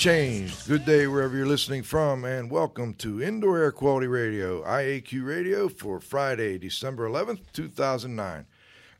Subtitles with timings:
[0.00, 0.66] Changed.
[0.66, 5.68] Good day wherever you're listening from, and welcome to Indoor Air Quality Radio, IAQ Radio,
[5.68, 8.46] for Friday, December 11th, 2009.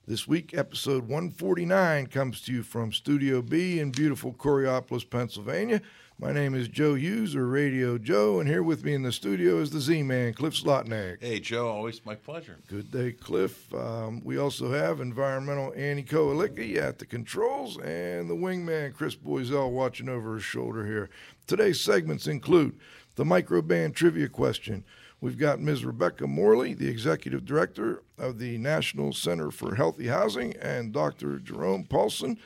[0.07, 5.81] This week, episode 149 comes to you from Studio B in beautiful Coraopolis, Pennsylvania.
[6.21, 9.59] My name is Joe Hughes, or Radio Joe, and here with me in the studio
[9.59, 11.17] is the Z Man, Cliff Zlotnik.
[11.23, 12.59] Hey, Joe, always my pleasure.
[12.69, 13.73] Good day, Cliff.
[13.73, 19.71] Um, we also have environmental Annie Koalicki at the controls and the wingman Chris Boisel
[19.71, 21.09] watching over his shoulder here.
[21.47, 22.79] Today's segments include
[23.15, 24.85] the Microban trivia question.
[25.23, 25.87] We've got Ms.
[25.87, 31.39] Rebecca Morley, the executive director of the National Center for Healthy Housing, and Dr.
[31.39, 32.37] Jerome Paulson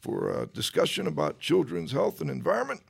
[0.00, 2.82] for a discussion about children's health and environment.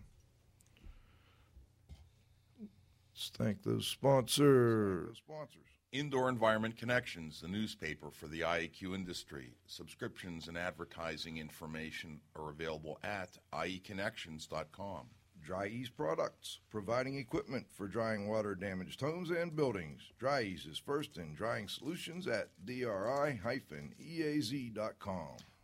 [3.12, 5.18] Let's thank those sponsors.
[5.18, 5.67] Sponsors.
[5.90, 9.54] Indoor Environment Connections, the newspaper for the IEQ industry.
[9.66, 15.06] Subscriptions and advertising information are available at ieconnections.com.
[15.42, 20.02] Dri-Eaz Products, providing equipment for drying water damaged homes and buildings.
[20.18, 23.38] Dri-Eaz is first in drying solutions at dri-eaz.com.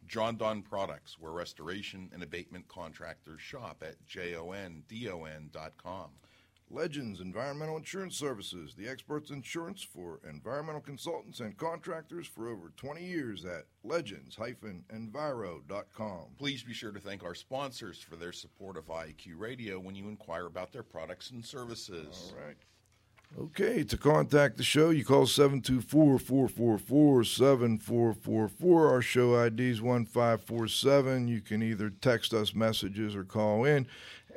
[0.06, 4.90] Jon-Don Products, where restoration and abatement contractors shop at jondon.com.
[6.74, 13.04] Legends Environmental Insurance Services, the experts insurance for environmental consultants and contractors for over 20
[13.04, 16.24] years at legends-enviro.com.
[16.36, 20.08] Please be sure to thank our sponsors for their support of IQ Radio when you
[20.08, 22.34] inquire about their products and services.
[22.36, 22.56] All right.
[23.36, 28.88] Okay, to contact the show, you call 724 444 7444.
[28.88, 31.26] Our show ID is 1547.
[31.26, 33.88] You can either text us messages or call in.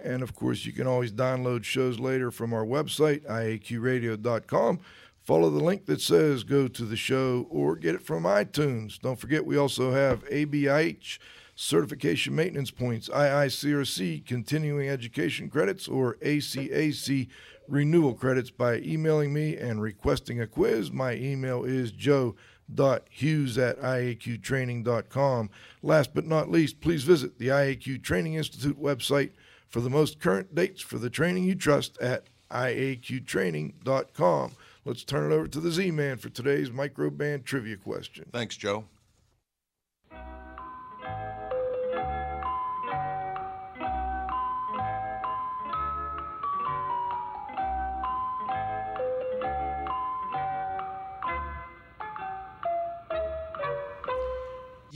[0.04, 4.80] And of course, you can always download shows later from our website, iaqradio.com.
[5.24, 9.00] Follow the link that says go to the show or get it from iTunes.
[9.00, 11.20] Don't forget, we also have ABIH
[11.54, 17.28] certification maintenance points, IICRC continuing education credits, or ACAC
[17.68, 20.92] renewal credits by emailing me and requesting a quiz.
[20.92, 25.50] My email is joe.hughes at iaqtraining.com.
[25.82, 29.32] Last but not least, please visit the IAQ Training Institute website
[29.70, 34.52] for the most current dates for the training you trust at iaqtraining.com.
[34.86, 38.26] Let's turn it over to the Z Man for today's Microban trivia question.
[38.32, 38.86] Thanks, Joe.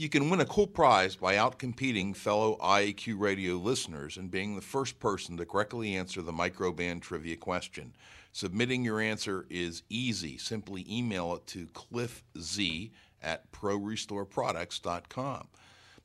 [0.02, 4.60] You can win a cool prize by outcompeting fellow IAQ radio listeners and being the
[4.60, 7.94] first person to correctly answer the Microban trivia question.
[8.32, 10.38] Submitting your answer is easy.
[10.38, 12.90] Simply email it to cliffz
[13.22, 15.46] at prorestoreproducts.com.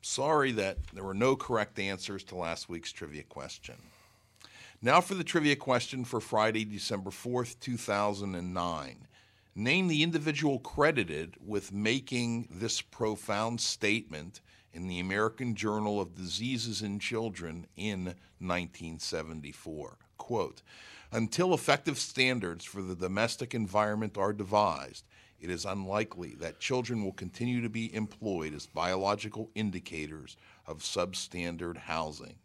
[0.03, 3.77] Sorry that there were no correct answers to last week's trivia question.
[4.79, 9.06] Now for the trivia question for Friday, December 4th, 2009.
[9.59, 14.39] Name the individual credited with making this profound statement
[14.71, 18.05] in the American Journal of Diseases in Children in
[18.37, 19.97] 1974.
[20.19, 20.61] Quote
[21.11, 25.05] Until effective standards for the domestic environment are devised,
[25.41, 30.37] it is unlikely that children will continue to be employed as biological indicators
[30.67, 32.35] of substandard housing.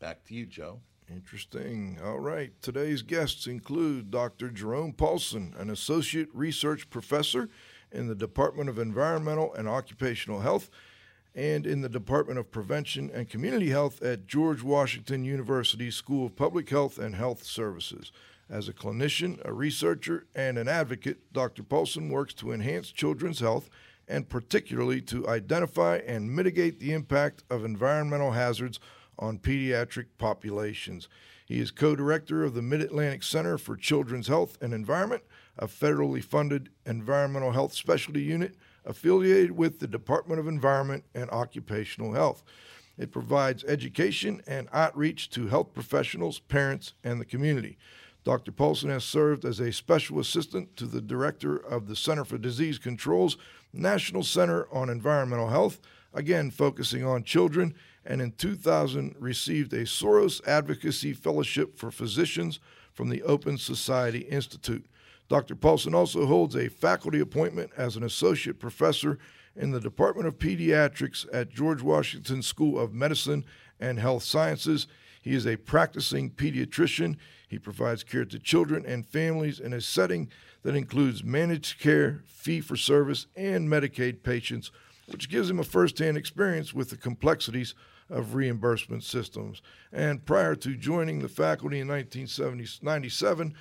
[0.00, 0.80] Back to you, Joe.
[1.08, 1.98] Interesting.
[2.04, 2.50] All right.
[2.62, 4.50] Today's guests include Dr.
[4.50, 7.48] Jerome Paulson, an associate research professor
[7.92, 10.68] in the Department of Environmental and Occupational Health
[11.32, 16.34] and in the Department of Prevention and Community Health at George Washington University School of
[16.34, 18.10] Public Health and Health Services.
[18.50, 21.62] As a clinician, a researcher, and an advocate, Dr.
[21.62, 23.68] Paulson works to enhance children's health
[24.08, 28.80] and particularly to identify and mitigate the impact of environmental hazards
[29.18, 31.08] on pediatric populations.
[31.46, 35.22] He is co director of the Mid Atlantic Center for Children's Health and Environment,
[35.58, 42.12] a federally funded environmental health specialty unit affiliated with the Department of Environment and Occupational
[42.12, 42.42] Health.
[42.98, 47.76] It provides education and outreach to health professionals, parents, and the community.
[48.24, 48.50] Dr.
[48.50, 52.78] Paulson has served as a special assistant to the director of the Center for Disease
[52.78, 53.36] Control's
[53.72, 55.78] National Center on Environmental Health,
[56.12, 57.74] again focusing on children,
[58.06, 62.60] and in 2000 received a Soros Advocacy Fellowship for Physicians
[62.92, 64.86] from the Open Society Institute.
[65.28, 65.56] Dr.
[65.56, 69.18] Paulson also holds a faculty appointment as an associate professor
[69.56, 73.44] in the Department of Pediatrics at George Washington School of Medicine
[73.80, 74.86] and Health Sciences.
[75.20, 77.16] He is a practicing pediatrician.
[77.48, 80.30] He provides care to children and families in a setting
[80.62, 84.70] that includes managed care, fee for service, and Medicaid patients,
[85.06, 87.74] which gives him a firsthand experience with the complexities
[88.08, 89.62] of reimbursement systems.
[89.92, 93.54] And prior to joining the faculty in 1997,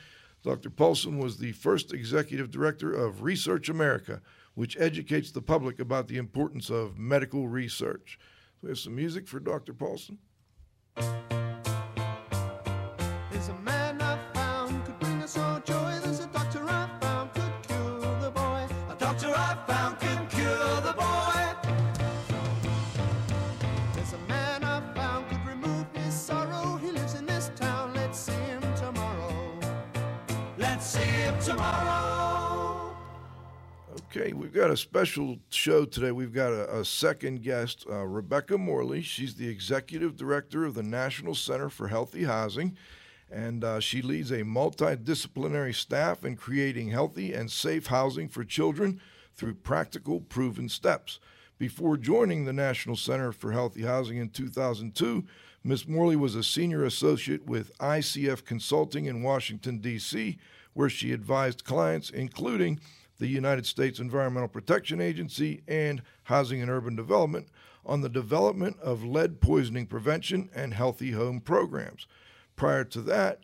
[0.44, 0.70] Dr.
[0.70, 4.22] Paulson was the first executive director of Research America,
[4.54, 8.20] which educates the public about the importance of medical research.
[8.62, 9.74] We have some music for Dr.
[9.74, 10.20] Paulson.
[34.18, 36.14] Okay, we've got a special show today.
[36.14, 39.02] We've got a, a second guest, uh, Rebecca Morley.
[39.02, 42.78] She's the executive director of the National Center for Healthy Housing,
[43.30, 49.02] and uh, she leads a multidisciplinary staff in creating healthy and safe housing for children
[49.34, 51.20] through practical, proven steps.
[51.58, 55.26] Before joining the National Center for Healthy Housing in 2002,
[55.62, 55.90] Ms.
[55.90, 60.38] Morley was a senior associate with ICF Consulting in Washington, D.C.,
[60.72, 62.80] where she advised clients, including
[63.20, 67.48] the United States Environmental Protection Agency and Housing and Urban Development,
[67.86, 72.08] on the development of lead poisoning prevention and healthy home programs.
[72.56, 73.42] Prior to that,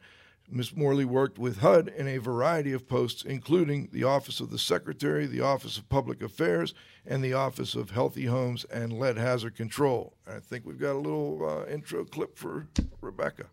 [0.50, 0.76] Ms.
[0.76, 5.26] Morley worked with HUD in a variety of posts, including the Office of the Secretary,
[5.26, 6.74] the Office of Public Affairs,
[7.06, 10.14] and the Office of Healthy Homes and Lead Hazard Control.
[10.28, 12.68] I think we've got a little uh, intro clip for
[13.00, 13.46] Rebecca.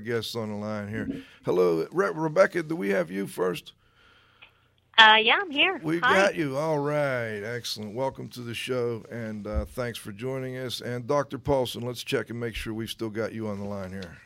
[0.00, 1.08] Guests on the line here.
[1.44, 2.62] Hello, Re- Rebecca.
[2.62, 3.72] Do we have you first?
[4.98, 5.80] Uh, yeah, I'm here.
[5.82, 6.14] We Hi.
[6.14, 6.58] got you.
[6.58, 7.40] All right.
[7.42, 7.94] Excellent.
[7.94, 10.82] Welcome to the show, and uh, thanks for joining us.
[10.82, 11.38] And Dr.
[11.38, 14.18] Paulson, let's check and make sure we've still got you on the line here.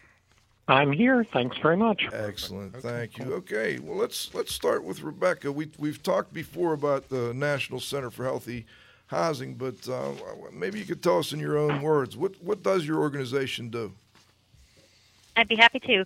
[0.67, 1.25] I'm here.
[1.33, 2.03] Thanks very much.
[2.13, 2.75] Excellent.
[2.79, 3.35] Thank you.
[3.35, 3.79] Okay.
[3.79, 5.53] Well, let's let's start with Rebecca.
[5.53, 8.67] We we've talked before about the National Center for Healthy
[9.07, 10.13] Housing, but uh,
[10.53, 13.93] maybe you could tell us in your own words what what does your organization do?
[15.37, 16.05] I'd be happy to.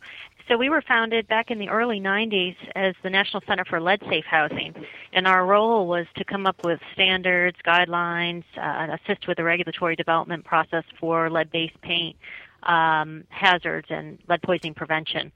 [0.49, 4.01] So we were founded back in the early 90s as the National Center for Lead
[4.09, 4.75] Safe Housing,
[5.13, 9.95] and our role was to come up with standards, guidelines, uh, assist with the regulatory
[9.95, 12.17] development process for lead-based paint
[12.63, 15.31] um, hazards and lead poisoning prevention.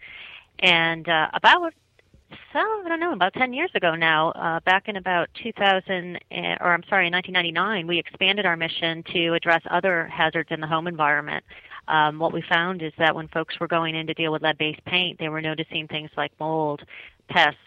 [0.60, 1.74] And uh, about
[2.54, 6.72] I don't know, about 10 years ago now, uh, back in about 2000, eh, or
[6.72, 10.86] I'm sorry, in 1999, we expanded our mission to address other hazards in the home
[10.86, 11.44] environment.
[11.88, 14.84] Um, what we found is that when folks were going in to deal with lead-based
[14.84, 16.82] paint, they were noticing things like mold,
[17.28, 17.58] pests,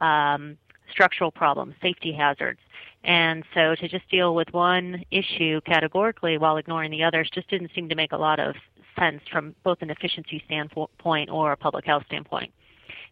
[0.00, 0.56] um,
[0.90, 2.60] structural problems, safety hazards.
[3.04, 7.70] And so to just deal with one issue categorically while ignoring the others just didn't
[7.74, 8.54] seem to make a lot of
[8.98, 12.52] sense from both an efficiency standpoint or a public health standpoint.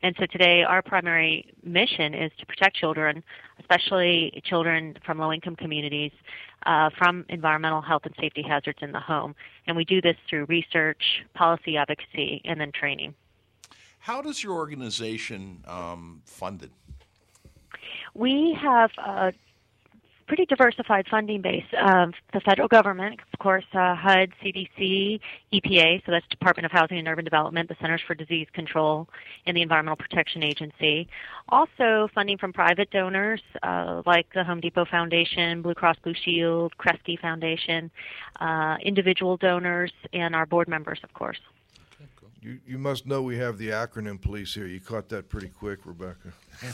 [0.02, 3.22] And so today, our primary mission is to protect children,
[3.60, 6.10] especially children from low income communities,
[6.66, 9.34] uh, from environmental health and safety hazards in the home.
[9.66, 13.14] And we do this through research, policy advocacy, and then training.
[14.00, 16.72] How does your organization um, fund it?
[18.14, 19.30] We have uh,
[20.32, 21.66] pretty diversified funding base.
[21.76, 25.20] Um, the federal government, of course, uh, HUD, CDC,
[25.52, 29.06] EPA, so that's Department of Housing and Urban Development, the Centers for Disease Control,
[29.44, 31.06] and the Environmental Protection Agency.
[31.50, 36.72] Also, funding from private donors uh, like the Home Depot Foundation, Blue Cross Blue Shield,
[36.78, 37.90] Kresge Foundation,
[38.40, 41.40] uh, individual donors, and our board members, of course.
[42.42, 44.66] You, you must know we have the acronym police here.
[44.66, 46.32] You caught that pretty quick, Rebecca.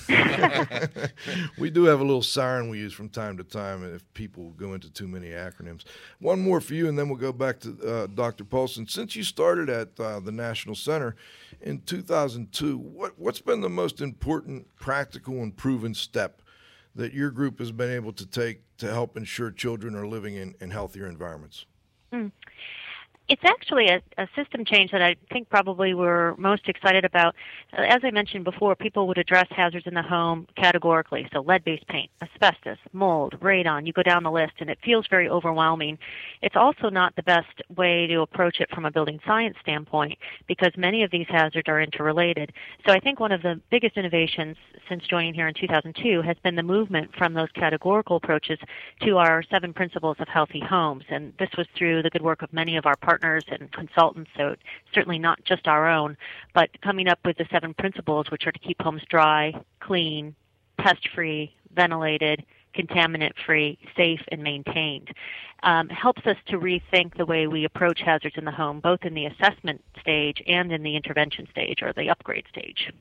[1.58, 4.72] we do have a little siren we use from time to time if people go
[4.72, 5.84] into too many acronyms.
[6.20, 8.44] One more for you, and then we'll go back to uh, Dr.
[8.44, 8.88] Paulson.
[8.88, 11.16] Since you started at uh, the National Center
[11.60, 16.40] in 2002, what, what's been the most important practical and proven step
[16.94, 20.54] that your group has been able to take to help ensure children are living in,
[20.62, 21.66] in healthier environments?
[22.10, 22.32] Mm.
[23.28, 27.34] It's actually a, a, system change that I think probably we're most excited about.
[27.76, 31.28] Uh, as I mentioned before, people would address hazards in the home categorically.
[31.30, 35.28] So lead-based paint, asbestos, mold, radon, you go down the list and it feels very
[35.28, 35.98] overwhelming.
[36.40, 40.16] It's also not the best way to approach it from a building science standpoint
[40.46, 42.50] because many of these hazards are interrelated.
[42.86, 44.56] So I think one of the biggest innovations
[44.88, 48.58] since joining here in 2002 has been the movement from those categorical approaches
[49.02, 51.04] to our seven principles of healthy homes.
[51.10, 54.30] And this was through the good work of many of our partners partners and consultants,
[54.36, 54.54] so
[54.94, 56.16] certainly not just our own,
[56.54, 60.34] but coming up with the seven principles, which are to keep homes dry, clean,
[60.78, 62.44] pest free, ventilated,
[62.74, 65.08] contaminant free, safe, and maintained.
[65.64, 69.14] Um, helps us to rethink the way we approach hazards in the home, both in
[69.14, 72.92] the assessment stage and in the intervention stage or the upgrade stage.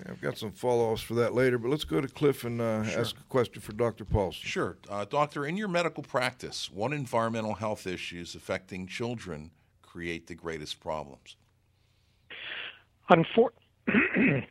[0.00, 2.84] Okay, I've got some follow-ups for that later, but let's go to Cliff and uh,
[2.84, 3.00] sure.
[3.00, 4.04] ask a question for Dr.
[4.04, 4.42] Paulson.
[4.44, 5.46] Sure, uh, Doctor.
[5.46, 9.50] In your medical practice, what environmental health issues affecting children
[9.82, 11.36] create the greatest problems?
[13.10, 13.50] Unfor-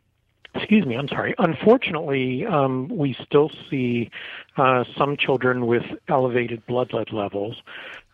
[0.56, 1.36] Excuse me, I'm sorry.
[1.38, 4.10] Unfortunately, um, we still see
[4.58, 7.62] uh, some children with elevated blood lead levels.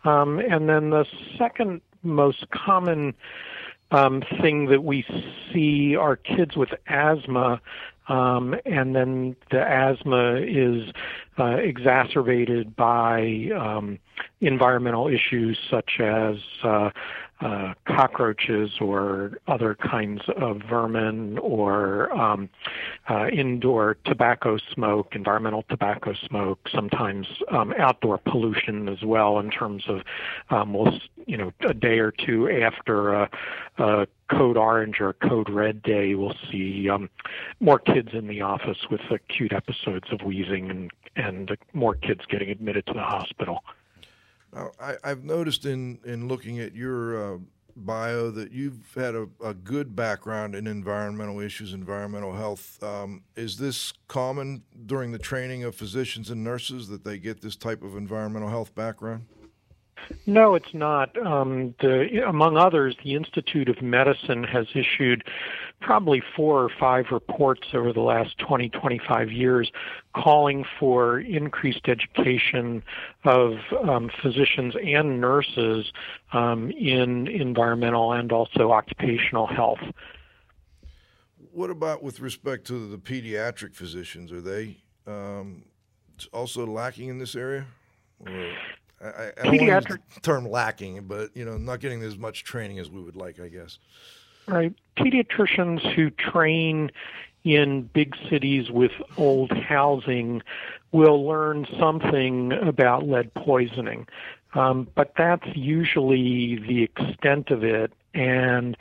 [0.04, 1.06] Um, and then the
[1.38, 3.15] second most common
[3.96, 5.06] um, thing that we
[5.54, 7.62] see are kids with asthma,
[8.08, 10.92] um, and then the asthma is
[11.40, 13.98] uh, exacerbated by um,
[14.42, 16.90] environmental issues such as uh,
[17.42, 22.50] uh, cockroaches or other kinds of vermin or um,
[23.10, 29.84] uh, indoor tobacco smoke, environmental tobacco smoke, sometimes um, outdoor pollution as well in terms
[29.88, 30.01] of
[30.50, 33.30] um, we'll, you know, a day or two after a,
[33.80, 37.10] a code orange or code red day, we'll see um,
[37.60, 42.50] more kids in the office with acute episodes of wheezing and, and more kids getting
[42.50, 43.63] admitted to the hospital.
[44.80, 47.38] I, have noticed in, in looking at your uh,
[47.76, 52.82] bio that you've had a, a, good background in environmental issues, environmental health.
[52.82, 57.56] Um, is this common during the training of physicians and nurses that they get this
[57.56, 59.26] type of environmental health background?
[60.25, 61.16] No, it's not.
[61.25, 65.24] Um, the, among others, the Institute of Medicine has issued
[65.82, 69.72] probably four or five reports over the last 20, 25 years
[70.16, 72.84] calling for increased education
[73.24, 73.54] of
[73.88, 75.92] um, physicians and nurses
[76.34, 79.80] um, in environmental and also occupational health.
[81.52, 84.32] What about with respect to the pediatric physicians?
[84.32, 85.66] Are they um,
[86.34, 87.66] also lacking in this area?
[88.20, 88.52] Or?
[89.04, 93.02] I, I to term lacking, but you know, not getting as much training as we
[93.02, 93.78] would like, I guess.
[94.48, 96.92] Right, pediatricians who train
[97.44, 100.42] in big cities with old housing
[100.92, 104.08] will learn something about lead poisoning,
[104.54, 108.78] um, but that's usually the extent of it, and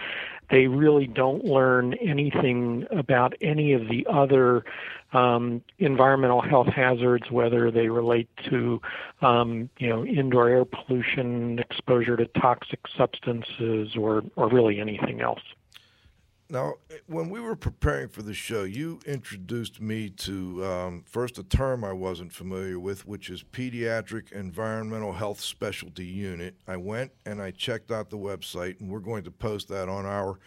[0.50, 4.64] they really don't learn anything about any of the other
[5.14, 8.83] um, environmental health hazards, whether they relate to,
[9.23, 15.42] um, you know, indoor air pollution, exposure to toxic substances, or or really anything else.
[16.50, 16.75] Now,
[17.06, 21.85] when we were preparing for the show, you introduced me to um, first a term
[21.85, 26.54] I wasn't familiar with, which is Pediatric Environmental Health Specialty Unit.
[26.68, 30.04] I went and I checked out the website, and we're going to post that on
[30.04, 30.38] our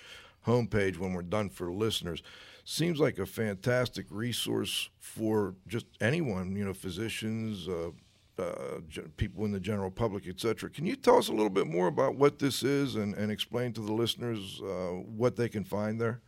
[0.46, 2.22] homepage when we're done for listeners
[2.70, 7.92] seems like a fantastic resource for just anyone, you know, physicians, uh,
[8.38, 8.80] uh,
[9.16, 10.70] people in the general public, et cetera.
[10.70, 13.72] Can you tell us a little bit more about what this is and, and explain
[13.72, 16.20] to the listeners uh, what they can find there?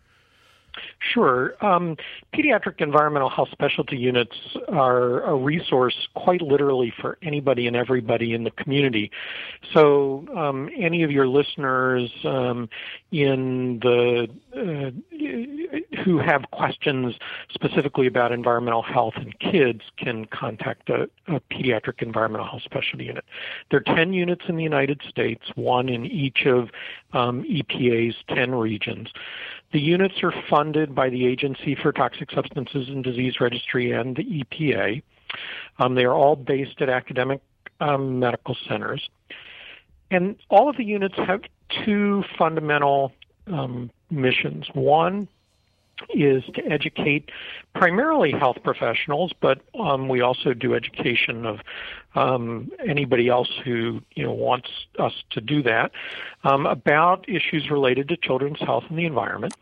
[1.00, 1.54] Sure.
[1.66, 1.98] Um,
[2.34, 4.36] pediatric environmental health specialty units
[4.68, 9.12] are a resource quite literally for anybody and everybody in the community.
[9.74, 12.70] So, um, any of your listeners um,
[13.12, 14.92] in the uh,
[16.04, 17.16] who have questions
[17.50, 23.26] specifically about environmental health and kids can contact a, a, pediatric environmental health specialty unit.
[23.70, 26.70] There are 10 units in the United States, one in each of
[27.14, 29.10] um, EPA's 10 regions.
[29.72, 34.24] The units are funded by the Agency for Toxic Substances and Disease Registry and the
[34.24, 35.04] EPA.
[35.78, 37.42] Um, they are all based at academic
[37.80, 39.08] um, medical centers.
[40.12, 41.42] And all of the units have
[41.86, 43.14] two fundamental
[43.48, 44.68] um, missions.
[44.74, 45.28] One
[46.14, 47.30] is to educate
[47.76, 51.60] primarily health professionals, but um, we also do education of
[52.16, 55.92] um, anybody else who you know wants us to do that
[56.44, 59.54] um, about issues related to children's health and the environment.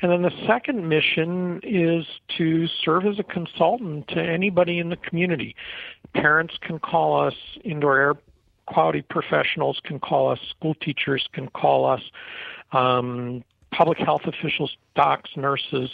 [0.00, 2.06] And then the second mission is
[2.36, 5.56] to serve as a consultant to anybody in the community.
[6.14, 8.14] Parents can call us, indoor air
[8.68, 12.02] quality professionals can call us, school teachers can call us,
[12.72, 15.90] um, public health officials, docs, nurses.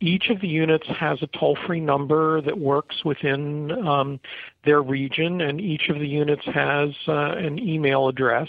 [0.00, 4.20] Each of the units has a toll free number that works within um,
[4.64, 8.48] their region, and each of the units has uh, an email address.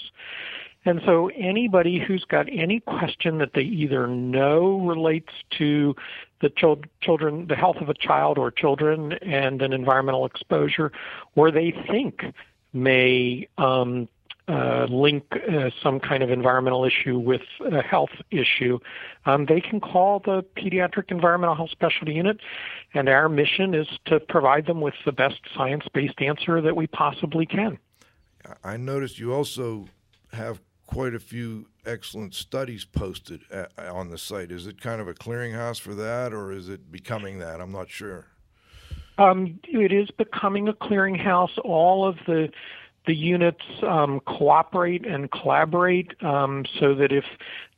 [0.86, 5.96] And so anybody who's got any question that they either know relates to
[6.42, 6.52] the
[7.02, 10.92] children, the health of a child or children and an environmental exposure,
[11.36, 12.24] or they think
[12.72, 14.08] may um,
[14.48, 18.80] uh, link uh, some kind of environmental issue with a health issue,
[19.26, 22.40] um, they can call the Pediatric Environmental Health Specialty Unit,
[22.94, 26.88] and our mission is to provide them with the best science based answer that we
[26.88, 27.80] possibly can.
[28.64, 29.88] I noticed you also
[30.32, 34.52] have quite a few excellent studies posted at, on the site.
[34.52, 37.60] Is it kind of a clearinghouse for that, or is it becoming that?
[37.60, 38.28] I'm not sure.
[39.18, 41.58] Um, it is becoming a clearinghouse.
[41.64, 42.50] All of the
[43.06, 47.26] the units um, cooperate and collaborate um, so that if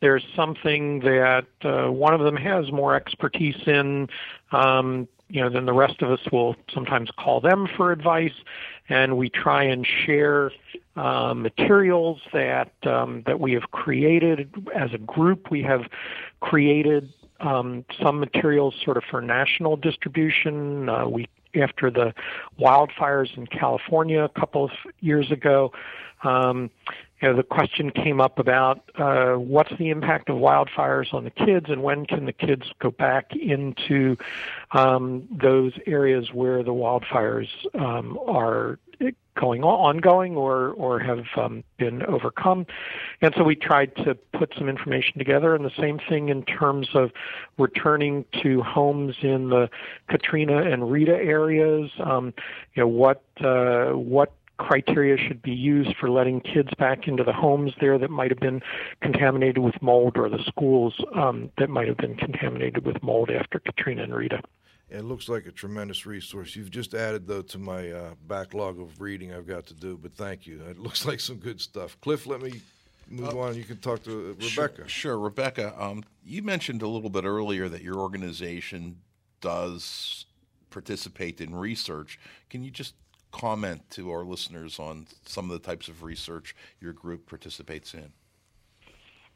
[0.01, 4.07] there's something that uh, one of them has more expertise in,
[4.51, 8.33] um, you know, then the rest of us will sometimes call them for advice,
[8.89, 10.51] and we try and share
[10.95, 15.51] uh, materials that um, that we have created as a group.
[15.51, 15.81] We have
[16.39, 20.89] created um, some materials sort of for national distribution.
[20.89, 21.27] Uh, we
[21.61, 22.13] after the
[22.59, 25.71] wildfires in California a couple of years ago.
[26.23, 26.69] Um,
[27.21, 31.31] you know, the question came up about uh, what's the impact of wildfires on the
[31.31, 34.17] kids and when can the kids go back into
[34.71, 38.77] um, those areas where the wildfires um, are
[39.37, 42.65] going on, ongoing or or have um, been overcome.
[43.21, 46.89] And so we tried to put some information together, and the same thing in terms
[46.93, 47.11] of
[47.57, 49.69] returning to homes in the
[50.09, 51.91] Katrina and Rita areas.
[51.99, 52.33] Um,
[52.73, 57.33] you know what uh, what criteria should be used for letting kids back into the
[57.33, 58.61] homes there that might have been
[59.01, 63.59] contaminated with mold or the schools um, that might have been contaminated with mold after
[63.59, 64.41] Katrina and Rita.
[64.89, 66.55] It looks like a tremendous resource.
[66.55, 70.13] You've just added, though, to my uh, backlog of reading I've got to do, but
[70.13, 70.61] thank you.
[70.69, 71.99] It looks like some good stuff.
[71.99, 72.61] Cliff, let me
[73.09, 73.55] move uh, on.
[73.55, 74.47] You can talk to Rebecca.
[74.47, 75.19] Sure, sure.
[75.19, 78.97] Rebecca, um, you mentioned a little bit earlier that your organization
[79.41, 80.25] does
[80.69, 82.19] participate in research.
[82.49, 82.93] Can you just
[83.31, 88.11] comment to our listeners on some of the types of research your group participates in?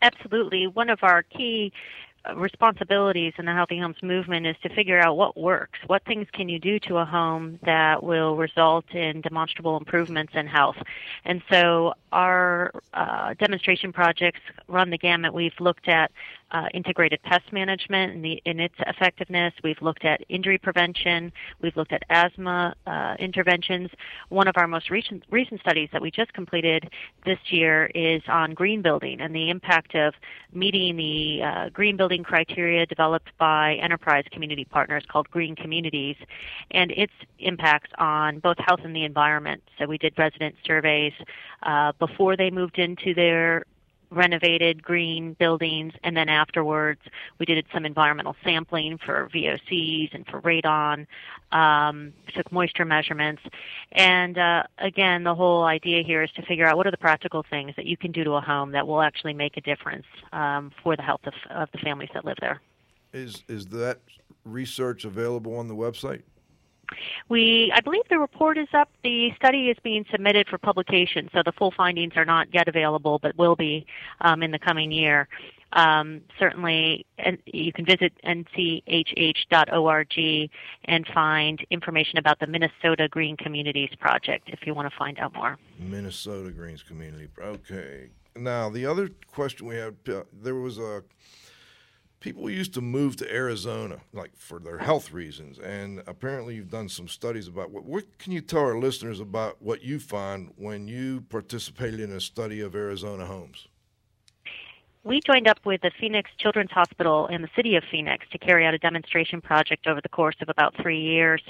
[0.01, 0.67] Absolutely.
[0.67, 1.71] One of our key
[2.35, 6.47] responsibilities in the healthy homes movement is to figure out what works what things can
[6.47, 10.75] you do to a home that will result in demonstrable improvements in health
[11.25, 16.11] and so our uh, demonstration projects run the gamut we've looked at
[16.51, 19.53] uh, integrated pest management and, the, its effectiveness.
[19.63, 21.31] We've looked at injury prevention.
[21.61, 23.89] We've looked at asthma uh, interventions.
[24.29, 26.89] One of our most recent, recent studies that we just completed
[27.25, 30.13] this year is on green building and the impact of
[30.53, 36.15] meeting the uh, green building criteria developed by enterprise community partners called Green Communities
[36.71, 39.63] and its impacts on both health and the environment.
[39.77, 41.13] So we did resident surveys
[41.63, 43.65] uh, before they moved into their
[44.11, 47.01] renovated green buildings, and then afterwards
[47.39, 51.07] we did some environmental sampling for VOCs and for radon,
[51.51, 53.41] um, took moisture measurements,
[53.93, 57.43] and uh, again, the whole idea here is to figure out what are the practical
[57.49, 60.71] things that you can do to a home that will actually make a difference um,
[60.83, 62.61] for the health of, of the families that live there.
[63.13, 63.99] Is is that
[64.45, 66.21] research available on the website?
[67.29, 68.89] We, I believe the report is up.
[69.03, 73.19] The study is being submitted for publication, so the full findings are not yet available,
[73.19, 73.85] but will be
[74.21, 75.27] um, in the coming year.
[75.73, 80.19] Um, certainly, and you can visit nchh.org
[80.85, 85.33] and find information about the Minnesota Green Communities Project if you want to find out
[85.33, 85.57] more.
[85.79, 87.29] Minnesota Greens Community.
[87.41, 88.09] Okay.
[88.35, 91.03] Now, the other question we had, uh, there was a
[92.21, 96.87] people used to move to Arizona, like for their health reasons, and apparently you've done
[96.87, 97.83] some studies about what.
[97.83, 102.21] What can you tell our listeners about what you find when you participated in a
[102.21, 103.67] study of Arizona homes?
[105.03, 108.67] we joined up with the Phoenix Children's Hospital in the city of Phoenix to carry
[108.67, 111.41] out a demonstration project over the course of about three years.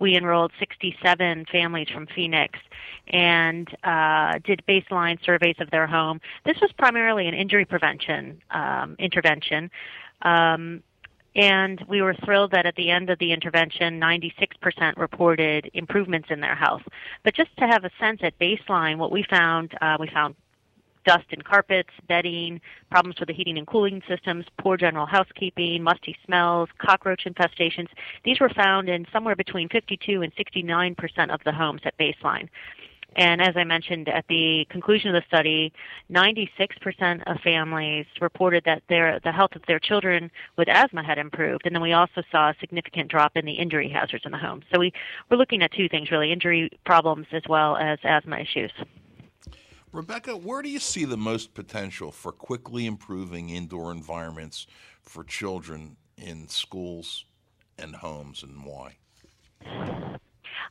[0.00, 2.58] We enrolled 67 families from Phoenix
[3.08, 6.20] and uh, did baseline surveys of their home.
[6.46, 9.70] This was primarily an injury prevention um, intervention.
[10.24, 10.82] Um,
[11.36, 16.40] and we were thrilled that at the end of the intervention, 96% reported improvements in
[16.40, 16.82] their health.
[17.24, 20.36] But just to have a sense at baseline, what we found, uh, we found
[21.04, 22.60] dust in carpets, bedding,
[22.90, 27.88] problems with the heating and cooling systems, poor general housekeeping, musty smells, cockroach infestations.
[28.24, 32.48] These were found in somewhere between 52 and 69 percent of the homes at baseline.
[33.16, 35.72] And as I mentioned at the conclusion of the study,
[36.10, 41.66] 96% of families reported that their, the health of their children with asthma had improved.
[41.66, 44.62] And then we also saw a significant drop in the injury hazards in the home.
[44.72, 44.92] So we,
[45.30, 48.72] we're looking at two things really, injury problems as well as asthma issues.
[49.92, 54.66] Rebecca, where do you see the most potential for quickly improving indoor environments
[55.02, 57.24] for children in schools
[57.78, 58.96] and homes and why?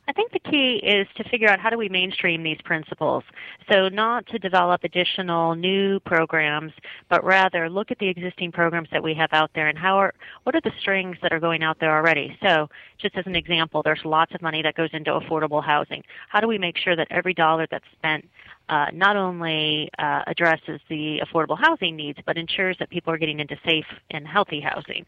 [0.06, 3.24] I think the key is to figure out how do we mainstream these principles.
[3.70, 6.72] So not to develop additional new programs,
[7.08, 10.14] but rather look at the existing programs that we have out there and how are
[10.42, 12.36] what are the strings that are going out there already.
[12.42, 16.02] So just as an example, there's lots of money that goes into affordable housing.
[16.28, 18.28] How do we make sure that every dollar that's spent
[18.68, 23.40] uh, not only uh, addresses the affordable housing needs, but ensures that people are getting
[23.40, 25.04] into safe and healthy housing.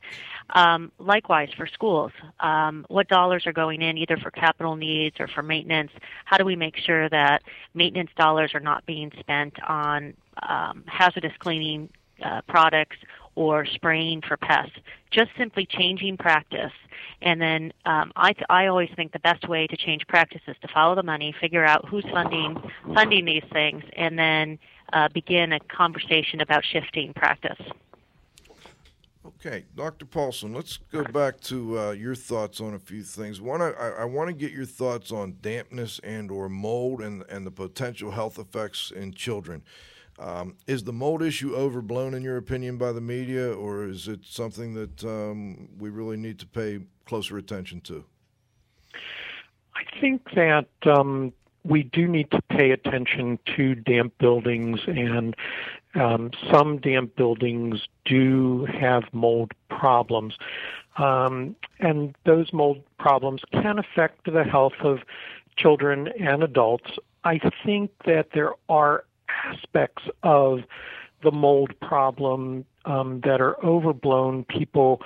[0.51, 5.29] Um, likewise, for schools, um, what dollars are going in either for capital needs or
[5.29, 5.91] for maintenance?
[6.25, 7.43] How do we make sure that
[7.75, 11.89] maintenance dollars are not being spent on um, hazardous cleaning
[12.23, 12.97] uh, products
[13.37, 14.77] or spraying for pests.
[15.11, 16.73] Just simply changing practice.
[17.23, 20.57] And then um, I, th- I always think the best way to change practice is
[20.63, 22.61] to follow the money, figure out who's funding
[22.95, 24.59] funding these things, and then
[24.93, 27.59] uh, begin a conversation about shifting practice.
[29.27, 30.07] Okay, Dr.
[30.07, 33.41] Paulson, let's go back to uh, your thoughts on a few things.
[33.41, 37.47] One, I, I want to get your thoughts on dampness and or mold and, and
[37.47, 39.63] the potential health effects in children.
[40.19, 44.21] Um, is the mold issue overblown in your opinion by the media, or is it
[44.25, 48.05] something that um, we really need to pay closer attention to?
[49.75, 51.33] I think that um,
[51.65, 55.37] we do need to pay attention to damp buildings, and
[55.95, 60.35] um, some damp buildings do have mold problems.
[60.99, 65.01] Um, and those mold problems can affect the health of
[65.59, 66.91] children and adults.
[67.25, 69.05] I think that there are
[69.45, 70.61] aspects of
[71.23, 74.45] the mold problem um, that are overblown.
[74.45, 75.01] People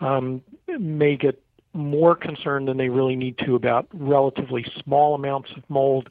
[0.00, 0.42] um,
[0.78, 6.08] may get more concerned than they really need to about relatively small amounts of mold.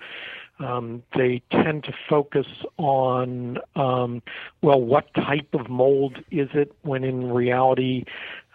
[0.60, 2.48] Um, they tend to focus
[2.78, 4.22] on, um,
[4.62, 8.06] well, what type of mold is it, when in reality,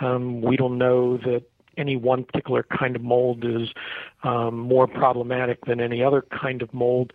[0.01, 1.42] um, we don't know that
[1.77, 3.68] any one particular kind of mold is
[4.23, 7.12] um, more problematic than any other kind of mold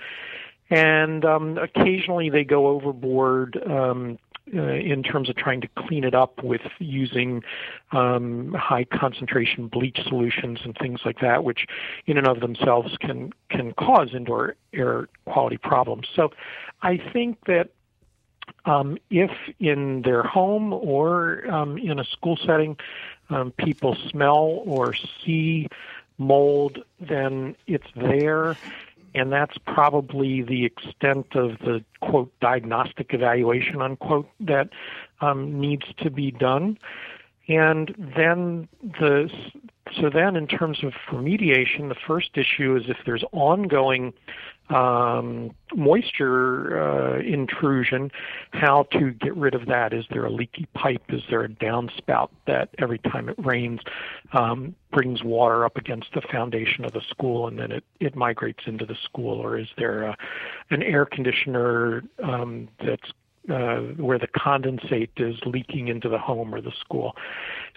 [0.69, 4.17] and um, occasionally they go overboard um,
[4.53, 7.43] uh, in terms of trying to clean it up with using
[7.91, 11.65] um, high concentration bleach solutions and things like that, which
[12.05, 16.07] in and of themselves can can cause indoor air quality problems.
[16.15, 16.31] So,
[16.83, 17.69] I think that
[18.65, 22.77] um, if in their home or um, in a school setting,
[23.29, 25.67] um, people smell or see
[26.17, 28.55] mold, then it's there
[29.15, 34.69] and that's probably the extent of the quote diagnostic evaluation unquote that
[35.21, 36.77] um, needs to be done.
[37.47, 39.29] And then the
[39.93, 44.13] so then in terms of remediation, the first issue is if there's ongoing
[44.69, 48.11] um, moisture uh, intrusion,
[48.51, 49.93] how to get rid of that.
[49.93, 51.03] Is there a leaky pipe?
[51.09, 53.81] Is there a downspout that every time it rains
[54.33, 58.63] um, brings water up against the foundation of the school and then it, it migrates
[58.65, 59.39] into the school?
[59.39, 60.17] Or is there a,
[60.71, 63.11] an air conditioner um, that's
[63.49, 67.15] uh, where the condensate is leaking into the home or the school.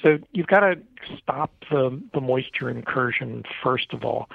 [0.03, 0.79] So you've got to
[1.17, 4.29] stop the, the moisture incursion first of all.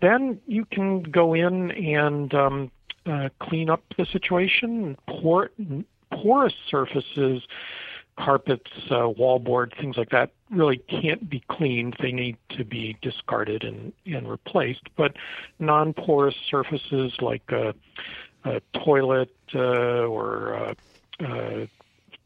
[0.00, 2.70] Then you can go in and um,
[3.06, 4.96] uh, clean up the situation.
[5.08, 5.50] Pour,
[6.12, 7.42] porous surfaces,
[8.18, 11.96] carpets, uh, wallboard, things like that, really can't be cleaned.
[12.00, 14.88] They need to be discarded and, and replaced.
[14.96, 15.16] But
[15.58, 17.74] non-porous surfaces like a,
[18.46, 20.76] a toilet uh, or a,
[21.20, 21.68] a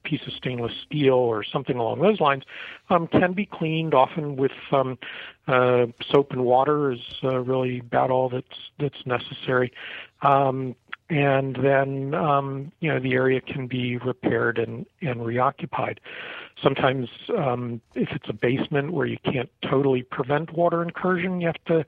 [0.02, 2.44] piece of stainless steel or something along those lines
[2.88, 4.98] um, can be cleaned often with um,
[5.46, 9.72] uh, soap and water is uh, really about all that's that's necessary.
[10.22, 10.74] Um,
[11.10, 16.00] and then um, you know the area can be repaired and, and reoccupied.
[16.62, 21.64] Sometimes, um, if it's a basement where you can't totally prevent water incursion, you have
[21.66, 21.84] to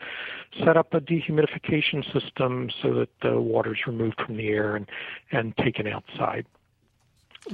[0.58, 4.90] set up a dehumidification system so that the water is removed from the air and
[5.30, 6.44] and taken outside.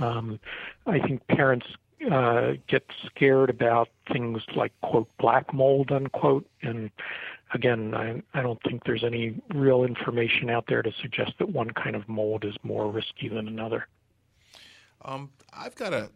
[0.01, 0.41] Um,
[0.87, 1.67] I think parents
[2.11, 6.91] uh, get scared about things like quote black mold unquote and
[7.55, 11.71] again, I, I don't think there's any real information out there to suggest that one
[11.71, 13.87] kind of mold is more risky than another.
[15.03, 16.11] Um, I've got a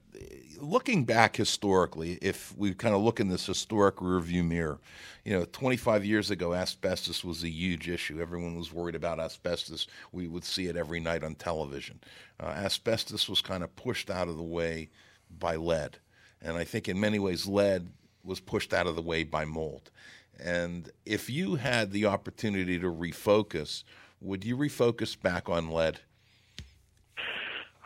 [0.60, 2.18] looking back historically.
[2.20, 4.80] If we kind of look in this historic rearview mirror,
[5.24, 8.20] you know, 25 years ago, asbestos was a huge issue.
[8.20, 9.86] Everyone was worried about asbestos.
[10.10, 12.00] We would see it every night on television.
[12.40, 14.90] Uh, asbestos was kind of pushed out of the way
[15.38, 15.98] by lead,
[16.40, 17.88] and I think in many ways, lead
[18.24, 19.90] was pushed out of the way by mold.
[20.38, 23.84] And if you had the opportunity to refocus,
[24.20, 26.00] would you refocus back on lead?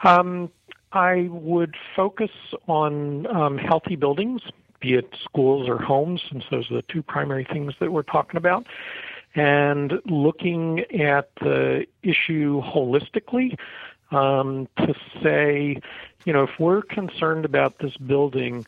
[0.05, 0.51] Um,
[0.93, 2.31] I would focus
[2.67, 4.43] on um, healthy buildings,
[4.81, 8.37] be it schools or homes, since those are the two primary things that we're talking
[8.37, 8.67] about,
[9.35, 13.59] and looking at the issue holistically
[14.11, 15.81] um, to say,
[16.25, 18.67] you know, if we're concerned about this building,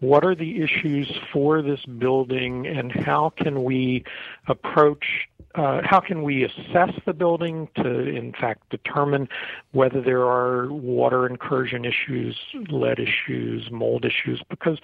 [0.00, 4.04] what are the issues for this building and how can we
[4.46, 9.26] approach uh, how can we assess the building to in fact determine
[9.72, 14.42] whether there are water incursion issues lead issues mold issues?
[14.50, 14.78] Because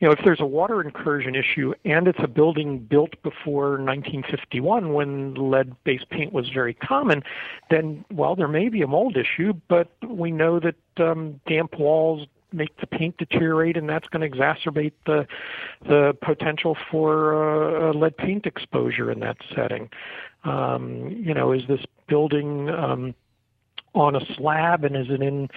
[0.00, 4.94] you know if there's a water incursion issue and it's a building built before 1951
[4.94, 7.22] when lead based paint was very common
[7.68, 12.26] then well there may be a mold issue but we know that um, damp walls
[12.52, 15.26] make the paint deteriorate, and that's going to exacerbate the
[15.86, 19.88] the potential for uh, lead paint exposure in that setting.
[20.44, 23.14] Um, you know, is this building um,
[23.94, 25.48] on a slab, and is it in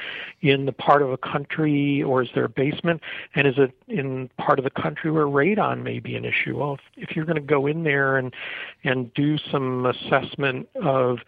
[0.41, 3.01] in the part of a country, or is there a basement,
[3.35, 6.57] and is it in part of the country where radon may be an issue?
[6.57, 8.33] Well, if, if you're going to go in there and
[8.83, 11.19] and do some assessment of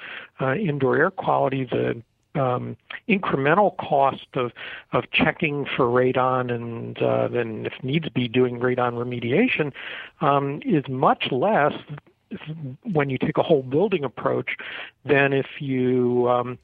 [0.41, 2.01] uh, indoor air quality, the
[2.35, 4.51] um, incremental cost of
[4.91, 9.71] of checking for radon and uh, then, if needs be, doing radon remediation
[10.21, 11.73] um, is much less
[12.91, 14.57] when you take a whole building approach
[15.05, 16.57] than if you um,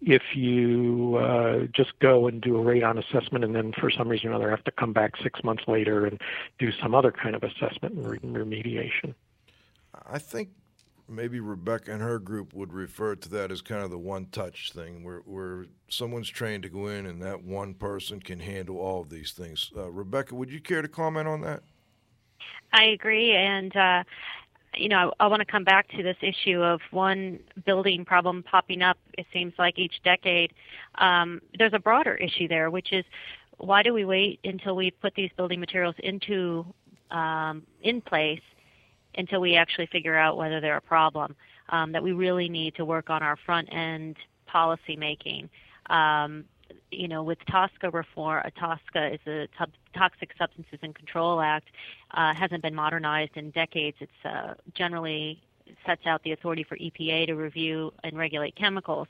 [0.00, 4.30] if you uh, just go and do a radon assessment and then for some reason
[4.30, 6.20] or other have to come back six months later and
[6.58, 9.14] do some other kind of assessment and remediation.
[10.06, 10.50] I think
[11.08, 14.72] maybe Rebecca and her group would refer to that as kind of the one touch
[14.72, 19.00] thing where, where someone's trained to go in and that one person can handle all
[19.00, 19.70] of these things.
[19.76, 21.62] Uh, Rebecca, would you care to comment on that?
[22.72, 23.32] I agree.
[23.32, 24.04] And, uh,
[24.74, 28.42] you know, I, I want to come back to this issue of one building problem
[28.42, 30.52] popping up, it seems like each decade.
[30.96, 33.04] Um, there's a broader issue there, which is
[33.56, 36.66] why do we wait until we put these building materials into
[37.10, 38.42] um, in place
[39.18, 41.36] until we actually figure out whether they're a problem.
[41.70, 45.50] Um, that we really need to work on our front end policy making.
[45.90, 46.46] Um,
[46.90, 49.48] you know, with TSCA reform, a TSCA is a
[49.94, 51.68] Toxic Substances and Control Act,
[52.12, 53.98] uh, hasn't been modernized in decades.
[54.00, 55.42] It's uh, generally
[55.84, 59.08] sets out the authority for EPA to review and regulate chemicals.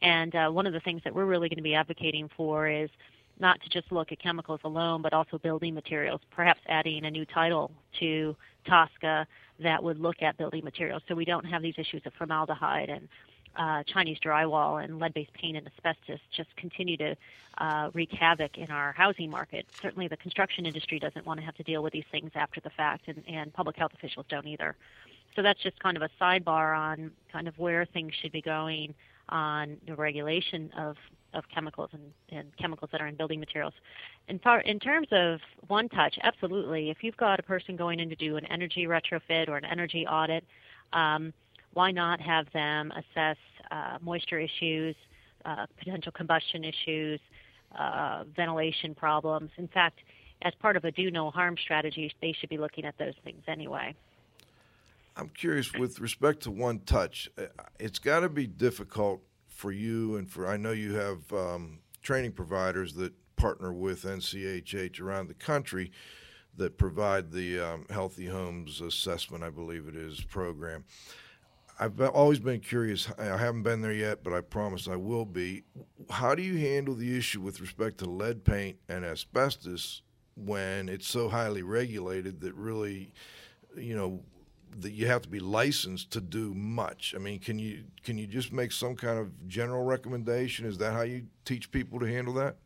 [0.00, 2.90] And uh, one of the things that we're really going to be advocating for is
[3.38, 7.24] not to just look at chemicals alone, but also building materials, perhaps adding a new
[7.24, 7.70] title
[8.00, 9.26] to TSCA
[9.60, 13.08] that would look at building materials so we don't have these issues of formaldehyde and
[13.56, 17.16] uh, Chinese drywall and lead-based paint and asbestos just continue to
[17.58, 19.66] uh, wreak havoc in our housing market.
[19.80, 22.70] Certainly, the construction industry doesn't want to have to deal with these things after the
[22.70, 24.74] fact, and, and public health officials don't either.
[25.36, 28.94] So that's just kind of a sidebar on kind of where things should be going
[29.28, 30.96] on the regulation of
[31.34, 33.74] of chemicals and, and chemicals that are in building materials.
[34.28, 36.90] In, part, in terms of one touch, absolutely.
[36.90, 40.06] If you've got a person going in to do an energy retrofit or an energy
[40.06, 40.44] audit,
[40.92, 41.32] um,
[41.74, 43.36] why not have them assess
[43.70, 44.94] uh, moisture issues,
[45.44, 47.20] uh, potential combustion issues,
[47.78, 49.50] uh, ventilation problems?
[49.56, 49.98] In fact,
[50.42, 53.42] as part of a do no harm strategy, they should be looking at those things
[53.48, 53.94] anyway.
[55.16, 57.44] I'm curious with respect to one touch, uh,
[57.78, 59.22] it's got to be difficult
[59.54, 65.00] for you and for I know you have um, training providers that partner with NCHH
[65.00, 65.92] around the country
[66.56, 70.84] that provide the um, Healthy Homes Assessment, I believe it is, program.
[71.80, 73.10] I've always been curious.
[73.18, 75.64] I haven't been there yet, but I promise I will be.
[76.08, 80.02] How do you handle the issue with respect to lead paint and asbestos
[80.36, 83.12] when it's so highly regulated that really,
[83.76, 84.20] you know,
[84.82, 87.14] that you have to be licensed to do much?
[87.14, 90.66] I mean, can you can you just make some kind of general recommendation?
[90.66, 92.56] Is that how you teach people to handle that?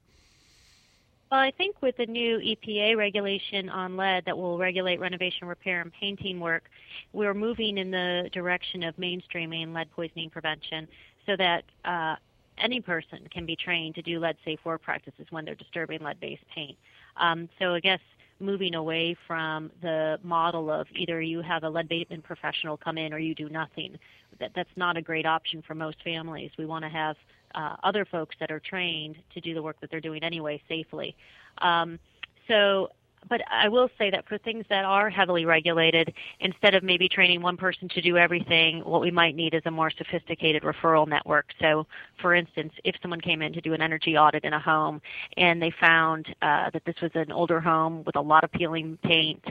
[1.31, 5.83] Well, I think with the new EPA regulation on lead that will regulate renovation, repair,
[5.83, 6.71] and painting work,
[7.13, 10.89] we're moving in the direction of mainstreaming lead poisoning prevention
[11.27, 12.17] so that uh,
[12.57, 16.19] any person can be trained to do lead safe work practices when they're disturbing lead
[16.19, 16.79] based paint.
[17.19, 18.01] Um, so I guess
[18.41, 23.13] moving away from the model of either you have a lead abatement professional come in
[23.13, 23.99] or you do nothing.
[24.39, 26.51] That, that's not a great option for most families.
[26.59, 27.17] We want to have
[27.55, 31.17] uh, other folks that are trained to do the work that they're doing anyway safely.
[31.59, 31.99] Um,
[32.47, 32.89] so
[33.29, 37.43] but I will say that for things that are heavily regulated, instead of maybe training
[37.43, 41.47] one person to do everything, what we might need is a more sophisticated referral network.
[41.61, 41.87] So,
[42.21, 45.01] for instance, if someone came in to do an energy audit in a home
[45.37, 48.99] and they found uh, that this was an older home with a lot of peeling
[49.03, 49.45] paint,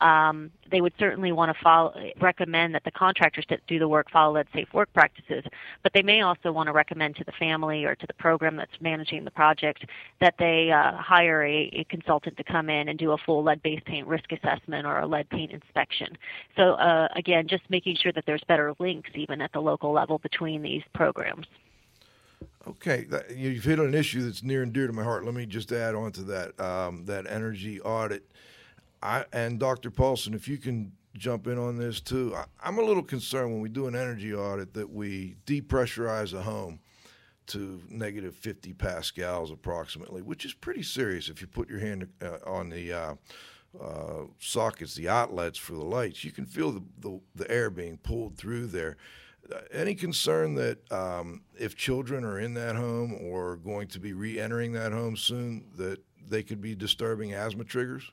[0.00, 4.10] um, they would certainly want to follow, recommend that the contractors that do the work
[4.10, 5.44] follow lead safe work practices.
[5.82, 8.72] But they may also want to recommend to the family or to the program that's
[8.80, 9.84] managing the project
[10.20, 13.84] that they uh, hire a, a consultant to come in and do a full lead-based
[13.84, 16.16] paint risk assessment or a lead paint inspection.
[16.56, 20.18] So uh, again, just making sure that there's better links even at the local level
[20.18, 21.46] between these programs.
[22.66, 25.24] Okay, you've hit on an issue that's near and dear to my heart.
[25.24, 28.30] Let me just add on to that um, that energy audit.
[29.02, 29.90] I, and Dr.
[29.90, 33.60] Paulson, if you can jump in on this too, I, I'm a little concerned when
[33.60, 36.80] we do an energy audit that we depressurize a home
[37.46, 42.38] to negative 50 pascals approximately, which is pretty serious if you put your hand uh,
[42.46, 43.14] on the uh,
[43.80, 46.24] uh, sockets, the outlets for the lights.
[46.24, 48.96] You can feel the, the, the air being pulled through there.
[49.52, 54.12] Uh, any concern that um, if children are in that home or going to be
[54.12, 58.10] re entering that home soon, that they could be disturbing asthma triggers?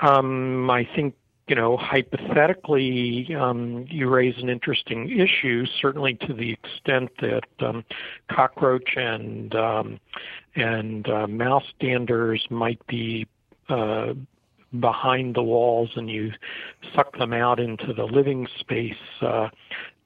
[0.00, 1.14] Um, I think
[1.48, 5.64] you know, hypothetically, um, you raise an interesting issue.
[5.80, 7.84] Certainly, to the extent that um,
[8.30, 10.00] cockroach and um,
[10.56, 13.28] and uh, mouse standers might be
[13.68, 14.14] uh,
[14.80, 16.32] behind the walls, and you
[16.94, 19.48] suck them out into the living space uh,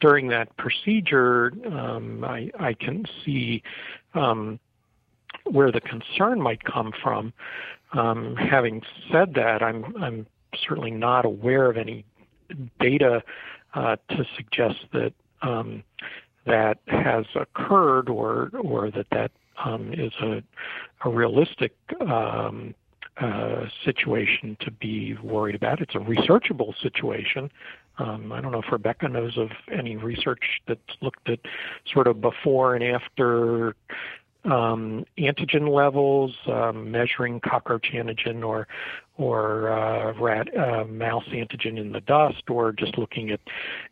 [0.00, 1.53] during that procedure.
[1.66, 3.62] Um, I, I can see
[4.12, 4.61] um,
[5.44, 7.33] where the concern might come from.
[7.92, 10.26] Um, having said that, I'm I'm
[10.66, 12.05] certainly not aware of any
[12.79, 13.23] data
[13.75, 15.83] uh, to suggest that um,
[16.46, 19.31] that has occurred or or that that
[19.64, 20.42] um, is a,
[21.05, 22.75] a realistic um,
[23.20, 25.81] uh, situation to be worried about.
[25.81, 27.51] It's a researchable situation.
[27.99, 31.40] Um, I don't know if Rebecca knows of any research that's looked at
[31.92, 33.77] sort of before and after
[34.44, 38.66] um, antigen levels, um, measuring cockroach antigen or
[39.16, 43.40] or uh, rat uh, mouse antigen in the dust, or just looking at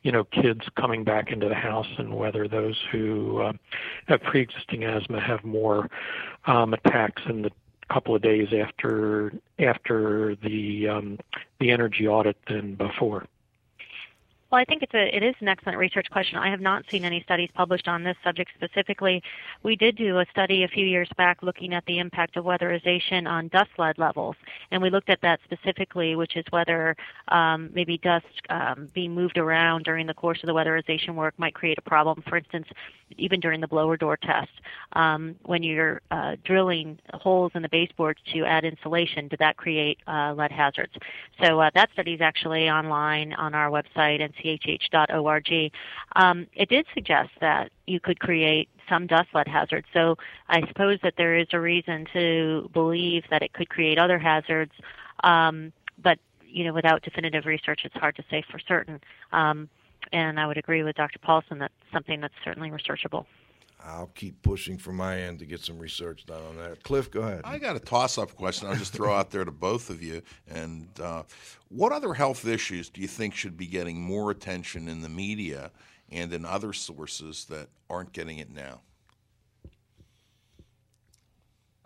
[0.03, 3.53] you know kids coming back into the house and whether those who uh,
[4.07, 5.89] have pre-existing asthma have more
[6.47, 7.51] um, attacks in the
[7.91, 11.19] couple of days after after the um,
[11.61, 13.27] the energy audit than before.
[14.51, 16.39] Well, I think it's a it is an excellent research question.
[16.39, 19.23] I have not seen any studies published on this subject specifically.
[19.63, 23.29] We did do a study a few years back looking at the impact of weatherization
[23.29, 24.37] on dust lead levels,
[24.71, 26.97] and we looked at that specifically, which is whether
[27.29, 31.53] um, maybe dust um, being moved around during the course of the weatherization work might
[31.53, 32.23] create a problem.
[32.27, 32.69] For instance,
[33.19, 34.51] even during the blower door test,
[34.95, 39.99] um, when you're uh, drilling holes in the baseboards to add insulation, did that create
[40.07, 40.95] uh, lead hazards?
[41.45, 45.73] So uh, that study is actually online on our website and chh.org,
[46.17, 49.87] um, it did suggest that you could create some dust lead hazards.
[49.93, 50.17] So
[50.49, 54.73] I suppose that there is a reason to believe that it could create other hazards,
[55.25, 55.73] um,
[56.03, 59.01] but you know, without definitive research, it's hard to say for certain.
[59.33, 59.69] Um,
[60.13, 61.19] and I would agree with Dr.
[61.19, 63.27] Paulson that something that's certainly researchable.
[63.81, 66.83] I'll keep pushing from my end to get some research done on that.
[66.83, 67.43] Cliff, go ahead.
[67.45, 68.69] I got a toss-up question.
[68.69, 70.23] I'll just throw out there to both of you.
[70.49, 71.23] And uh,
[71.69, 75.71] what other health issues do you think should be getting more attention in the media
[76.11, 78.81] and in other sources that aren't getting it now?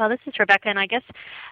[0.02, 1.04] Well, this is Rebecca, and I guess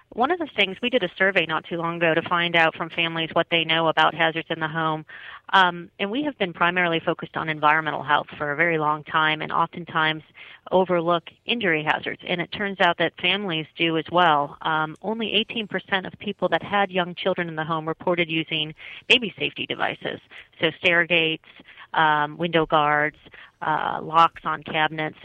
[0.09, 2.75] one of the things we did a survey not too long ago to find out
[2.75, 5.05] from families what they know about hazards in the home.
[5.53, 9.41] Um, and we have been primarily focused on environmental health for a very long time
[9.41, 10.23] and oftentimes
[10.69, 12.21] overlook injury hazards.
[12.27, 14.57] And it turns out that families do as well.
[14.63, 18.75] Um, only 18% of people that had young children in the home reported using
[19.07, 20.19] baby safety devices,
[20.61, 21.47] so stair gates,
[21.93, 23.17] um, window guards,
[23.61, 25.17] uh, locks on cabinets.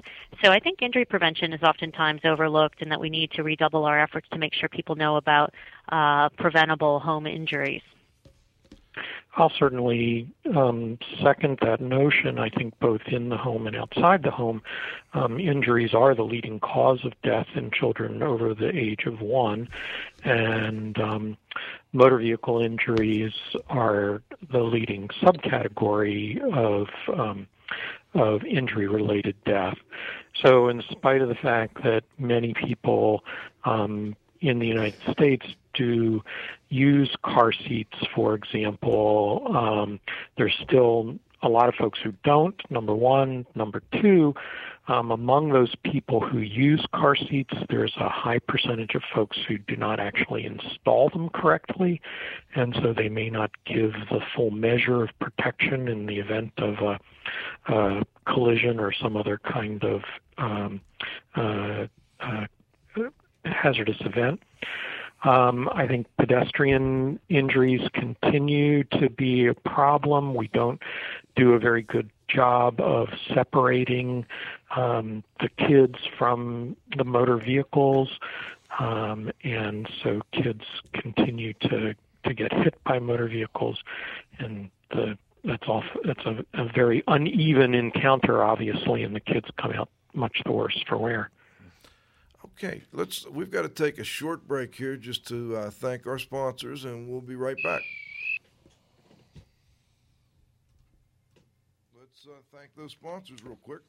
[0.42, 4.00] So I think injury prevention is oftentimes overlooked, and that we need to redouble our
[4.00, 5.54] efforts to make sure people know about
[5.90, 7.82] uh, preventable home injuries.
[9.36, 12.38] I'll certainly um, second that notion.
[12.38, 14.62] I think both in the home and outside the home,
[15.12, 19.68] um, injuries are the leading cause of death in children over the age of one,
[20.24, 21.36] and um,
[21.92, 23.34] motor vehicle injuries
[23.68, 26.88] are the leading subcategory of
[27.18, 27.46] um,
[28.14, 29.76] of injury related death.
[30.42, 33.24] So, in spite of the fact that many people
[33.64, 35.46] um, in the United States
[35.76, 36.22] do
[36.68, 40.00] use car seats, for example, um,
[40.36, 43.46] there's still a lot of folks who don't, number one.
[43.54, 44.34] Number two,
[44.88, 49.58] um, among those people who use car seats, there's a high percentage of folks who
[49.58, 52.00] do not actually install them correctly,
[52.54, 56.74] and so they may not give the full measure of protection in the event of
[56.78, 60.02] a, a collision or some other kind of
[60.38, 60.80] um,
[61.36, 61.86] uh,
[62.20, 62.46] uh,
[63.44, 64.40] hazardous event.
[65.26, 70.34] Um, I think pedestrian injuries continue to be a problem.
[70.34, 70.80] We don't
[71.34, 74.24] do a very good job of separating
[74.76, 78.08] um, the kids from the motor vehicles,
[78.78, 80.62] um, and so kids
[80.92, 83.82] continue to to get hit by motor vehicles,
[84.38, 85.84] and the that's off.
[86.04, 90.80] That's a, a very uneven encounter, obviously, and the kids come out much the worse
[90.88, 91.30] for wear.
[92.58, 93.26] Okay, let's.
[93.26, 97.06] We've got to take a short break here just to uh, thank our sponsors, and
[97.06, 97.82] we'll be right back.
[101.94, 103.82] Let's uh, thank those sponsors real quick.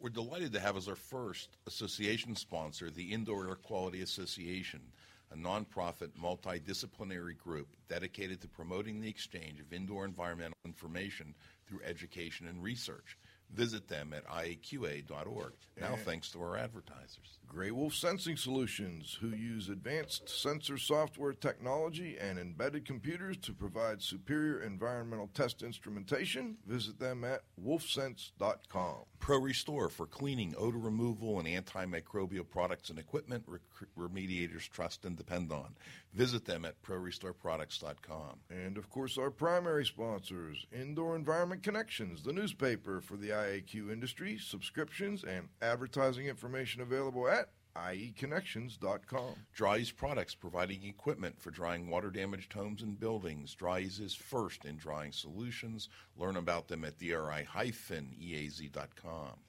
[0.00, 4.80] We're delighted to have as our first association sponsor the Indoor Air Quality Association,
[5.30, 11.34] a nonprofit multidisciplinary group dedicated to promoting the exchange of indoor environmental information
[11.66, 13.18] through education and research.
[13.52, 15.52] Visit them at iaqa.org.
[15.80, 17.38] Now, thanks to our advertisers.
[17.52, 24.60] GrayWolf Sensing Solutions, who use advanced sensor software technology and embedded computers to provide superior
[24.60, 26.56] environmental test instrumentation.
[26.66, 29.04] Visit them at wolfsense.com.
[29.20, 33.62] Pro Restore for cleaning, odor removal, and antimicrobial products and equipment rec-
[33.96, 35.76] remediators trust and depend on.
[36.12, 38.40] Visit them at prorestoreproducts.com.
[38.50, 44.38] And of course, our primary sponsors Indoor Environment Connections, the newspaper for the IAQ industry,
[44.38, 49.34] subscriptions and advertising information available at ieconnections.com.
[49.54, 53.54] Dri-Eaz Products providing equipment for drying water damaged homes and buildings.
[53.54, 55.88] Dri-Eaz is first in drying solutions.
[56.16, 57.44] Learn about them at dri-eaz.com.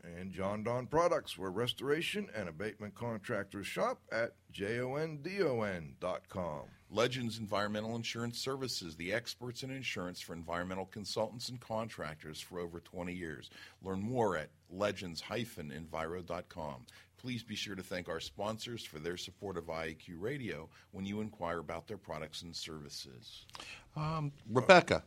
[0.03, 6.63] And Jon-Don Products, where restoration and abatement contractors shop at jondon.com.
[6.91, 12.79] Legends Environmental Insurance Services, the experts in insurance for environmental consultants and contractors for over
[12.79, 13.49] 20 years.
[13.83, 16.85] Learn more at legends-enviro.com.
[17.25, 21.21] Please be sure to thank our sponsors for their support of IAQ Radio when you
[21.21, 23.47] inquire about their products and services.
[23.95, 25.01] Um, Rebecca,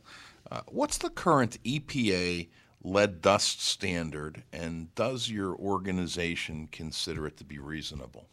[0.50, 2.48] uh, what's the current EPA
[2.82, 8.26] lead dust standard, and does your organization consider it to be reasonable?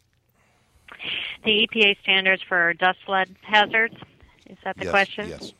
[1.44, 3.94] The EPA standards for dust lead hazards.
[4.50, 5.28] Is that the yes, question?
[5.28, 5.52] Yes.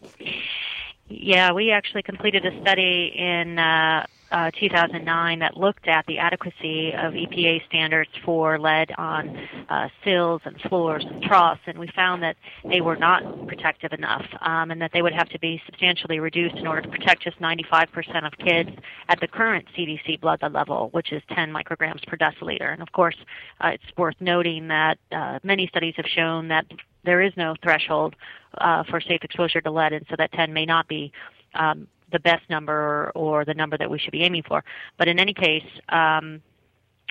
[1.08, 6.92] Yeah, we actually completed a study in uh, uh, 2009 that looked at the adequacy
[6.92, 9.36] of EPA standards for lead on
[9.68, 12.36] uh, sills and floors and troughs, and we found that
[12.68, 16.56] they were not protective enough, um, and that they would have to be substantially reduced
[16.56, 18.70] in order to protect just 95% of kids
[19.08, 22.72] at the current CDC blood level, which is 10 micrograms per deciliter.
[22.72, 23.16] And of course,
[23.60, 26.66] uh, it's worth noting that uh, many studies have shown that
[27.04, 28.16] there is no threshold
[28.58, 31.12] uh, for safe exposure to lead, and so that 10 may not be
[31.54, 34.62] um, the best number or, the number that we should be aiming for.
[34.98, 36.40] But in any case, um,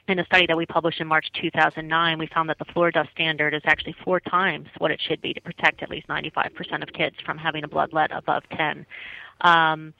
[0.08, 3.10] in a study that we published in March 2009, we found that the floor dust
[3.12, 6.93] standard is actually four times what it should be to protect at least 95% of
[6.93, 8.86] kids from having a blood lead above 10.
[9.41, 9.93] Um,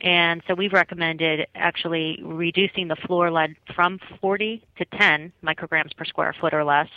[0.00, 6.04] and so we've recommended actually reducing the floor lead from 40 to 10 micrograms per
[6.04, 6.88] square foot or less,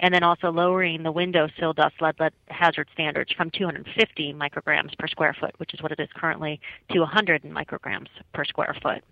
[0.00, 5.06] and then also lowering the windowsill dust lead, lead hazard standards from 250 micrograms per
[5.08, 6.58] square foot, which is what it is currently,
[6.90, 9.04] to 100 micrograms per square foot.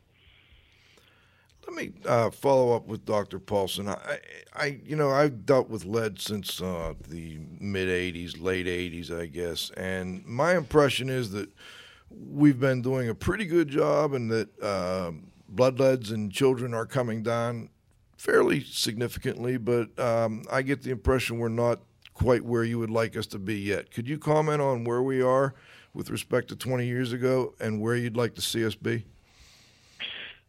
[1.66, 3.38] Let me uh, follow up with Dr.
[3.38, 3.88] Paulson.
[3.88, 4.18] I,
[4.54, 9.26] I, you know, I've dealt with lead since uh, the mid '80s, late '80s, I
[9.26, 11.50] guess, and my impression is that
[12.10, 15.12] we've been doing a pretty good job, and that uh,
[15.48, 17.70] blood leads in children are coming down
[18.16, 19.56] fairly significantly.
[19.56, 21.80] But um, I get the impression we're not
[22.14, 23.90] quite where you would like us to be yet.
[23.90, 25.54] Could you comment on where we are
[25.92, 29.04] with respect to 20 years ago and where you'd like to see us be?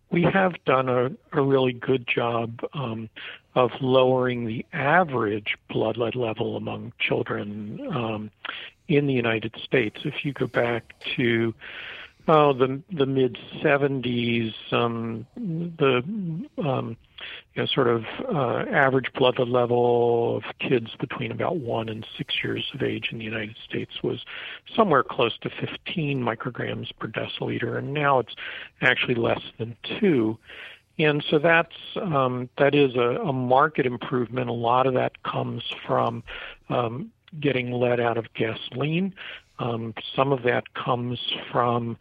[0.09, 3.09] we have done a, a really good job um,
[3.57, 8.29] of lowering the average blood lead level among children um,
[8.87, 9.97] in the United States.
[10.05, 11.55] If you go back to
[12.27, 16.03] oh, the the mid 70s, um, the
[16.63, 16.97] um,
[17.55, 22.05] you know, sort of uh, average blood lead level of kids between about one and
[22.15, 24.23] six years of age in the United States was
[24.75, 28.35] somewhere close to 15 micrograms per deciliter, and now it's
[28.81, 30.37] actually less than two.
[30.99, 34.49] And so that's um, that is a, a market improvement.
[34.49, 36.23] A lot of that comes from
[36.69, 39.13] um, getting lead out of gasoline.
[39.59, 41.19] Um, some of that comes
[41.51, 41.97] from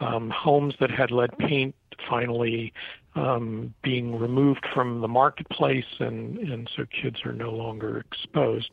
[0.00, 1.74] um, homes that had lead paint
[2.08, 2.72] finally
[3.14, 8.70] um, being removed from the marketplace, and, and so kids are no longer exposed.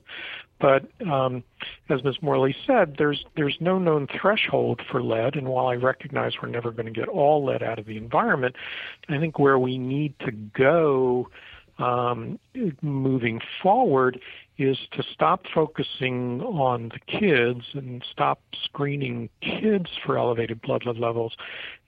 [0.60, 1.44] But um,
[1.90, 2.16] as Ms.
[2.22, 6.72] Morley said, there's there's no known threshold for lead, and while I recognize we're never
[6.72, 8.56] going to get all lead out of the environment,
[9.10, 11.30] I think where we need to go
[11.80, 12.40] um,
[12.82, 14.20] moving forward
[14.58, 20.98] is to stop focusing on the kids and stop screening kids for elevated blood lead
[20.98, 21.36] levels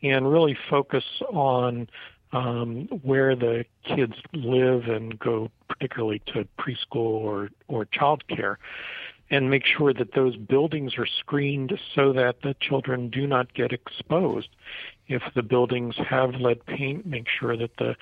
[0.03, 1.89] and really focus on
[2.31, 8.59] um, where the kids live and go particularly to preschool or, or child care
[9.31, 13.71] and make sure that those buildings are screened so that the children do not get
[13.71, 14.49] exposed.
[15.07, 17.95] If the buildings have lead paint, make sure that the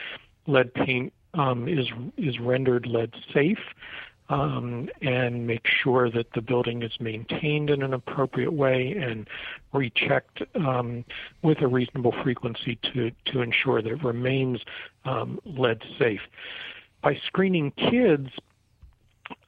[0.45, 3.59] lead paint um, is is rendered lead safe
[4.29, 9.27] um, and make sure that the building is maintained in an appropriate way and
[9.73, 11.05] rechecked um,
[11.43, 14.59] with a reasonable frequency to, to ensure that it remains
[15.05, 16.21] um, lead safe.
[17.01, 18.29] By screening kids,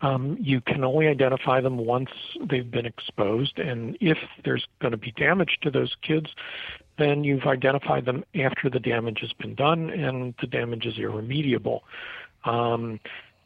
[0.02, 2.10] um, you can only identify them once
[2.50, 6.28] they've been exposed, and if there's going to be damage to those kids,
[6.98, 11.84] then you've identified them after the damage has been done and the damage is irremediable.
[12.44, 13.00] Um,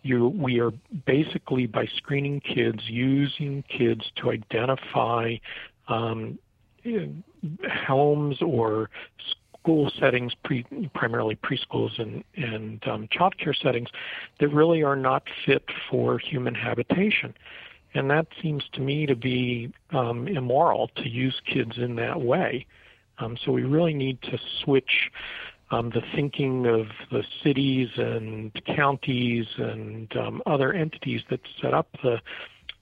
[0.04, 0.72] you, we are
[1.06, 5.36] basically by screening kids, using kids to identify
[5.88, 6.38] um,
[7.88, 8.90] homes or
[9.62, 13.90] school settings, pre, primarily preschools and, and um, child care settings,
[14.40, 17.34] that really are not fit for human habitation.
[17.94, 22.66] And that seems to me to be um, immoral to use kids in that way.
[23.20, 25.12] Um, so we really need to switch
[25.72, 31.88] um, the thinking of the cities and counties and um, other entities that set up
[32.04, 32.20] the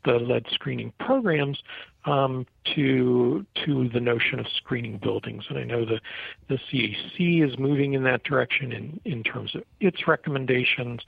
[0.04, 1.62] the lead screening programs
[2.06, 5.46] um, to to the notion of screening buildings.
[5.50, 6.00] And I know the
[6.48, 11.02] the CDC is moving in that direction in, in terms of its recommendations,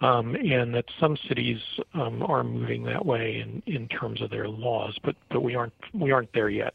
[0.00, 1.60] um, and that some cities
[1.94, 4.96] um, are moving that way in, in terms of their laws.
[5.02, 6.74] But but we aren't we aren't there yet.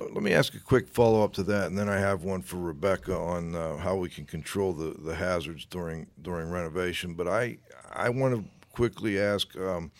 [0.00, 2.56] Let me ask a quick follow up to that, and then I have one for
[2.56, 7.14] Rebecca on uh, how we can control the, the hazards during during renovation.
[7.14, 7.58] But I
[7.92, 9.56] I want to quickly ask.
[9.58, 9.90] Um,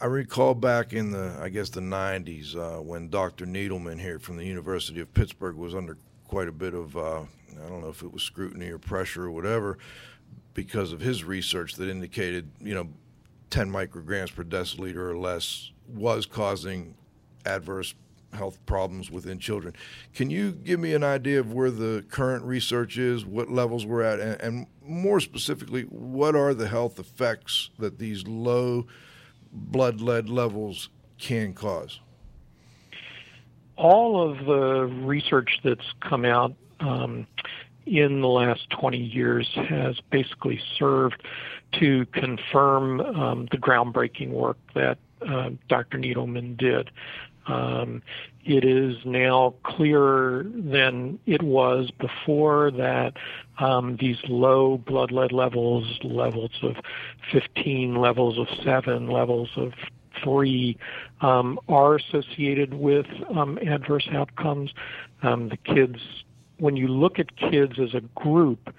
[0.00, 3.46] I recall back in the I guess the '90s uh, when Dr.
[3.46, 5.96] Needleman here from the University of Pittsburgh was under
[6.28, 7.22] quite a bit of uh,
[7.64, 9.78] I don't know if it was scrutiny or pressure or whatever
[10.54, 12.88] because of his research that indicated you know
[13.50, 16.94] 10 micrograms per deciliter or less was causing
[17.44, 17.94] adverse
[18.32, 19.74] health problems within children.
[20.14, 24.02] Can you give me an idea of where the current research is, what levels we're
[24.02, 28.86] at, and, and more specifically, what are the health effects that these low
[29.52, 32.00] blood lead levels can cause?
[33.76, 37.26] All of the research that's come out um,
[37.84, 41.22] in the last 20 years has basically served
[41.72, 45.98] to confirm um, the groundbreaking work that uh, Dr.
[45.98, 46.90] Needleman did.
[47.46, 48.02] Um,
[48.44, 53.14] it is now clearer than it was before that
[53.58, 56.76] um, these low blood lead levels, levels of
[57.32, 59.72] 15, levels of 7, levels of
[60.22, 60.76] 3,
[61.20, 64.72] um, are associated with um, adverse outcomes.
[65.22, 65.98] Um, the kids,
[66.58, 68.74] when you look at kids as a group,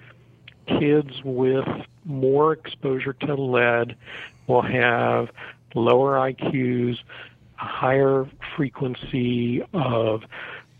[0.66, 1.66] kids with
[2.04, 3.96] more exposure to lead
[4.46, 5.28] will have
[5.74, 6.98] lower IQs,
[7.60, 10.22] a higher frequency of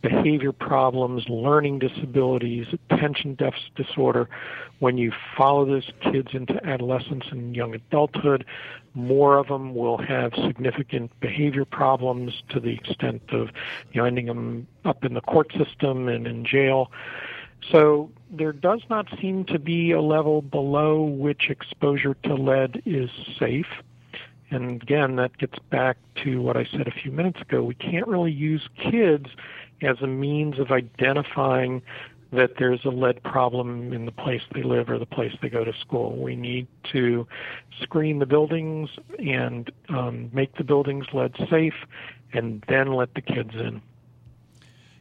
[0.03, 4.29] behavior problems, learning disabilities, attention deficit disorder.
[4.79, 8.45] When you follow those kids into adolescence and young adulthood,
[8.95, 13.49] more of them will have significant behavior problems to the extent of
[13.93, 16.93] you know ending them up in the court system and in jail.
[17.73, 23.11] So there does not seem to be a level below which exposure to lead is
[23.39, 23.67] safe.
[24.51, 27.63] And again, that gets back to what I said a few minutes ago.
[27.63, 29.27] We can't really use kids
[29.83, 31.83] as a means of identifying
[32.33, 35.65] that there's a lead problem in the place they live or the place they go
[35.65, 36.17] to school.
[36.17, 37.27] We need to
[37.81, 41.75] screen the buildings and um, make the buildings lead safe
[42.33, 43.81] and then let the kids in.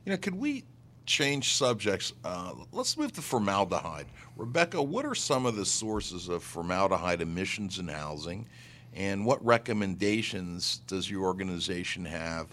[0.06, 0.64] You know, could we
[1.06, 2.14] change subjects?
[2.24, 4.06] Uh, let's move to formaldehyde.
[4.38, 8.48] Rebecca, what are some of the sources of formaldehyde emissions in housing,
[8.94, 12.48] and what recommendations does your organization have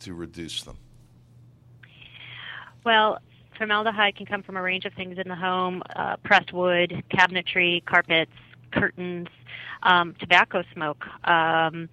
[0.00, 0.76] to reduce them?
[2.84, 3.18] Well,
[3.56, 7.84] formaldehyde can come from a range of things in the home uh, pressed wood, cabinetry,
[7.84, 8.32] carpets,
[8.72, 9.28] curtains,
[9.82, 11.06] um, tobacco smoke.
[11.28, 11.88] Um,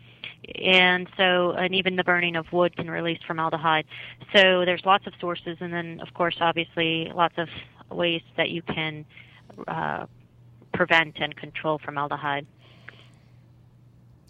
[0.55, 3.85] and so, and even the burning of wood can release formaldehyde.
[4.33, 7.49] So there's lots of sources, and then, of course, obviously, lots of
[7.91, 9.05] ways that you can
[9.67, 10.05] uh,
[10.73, 12.47] prevent and control formaldehyde.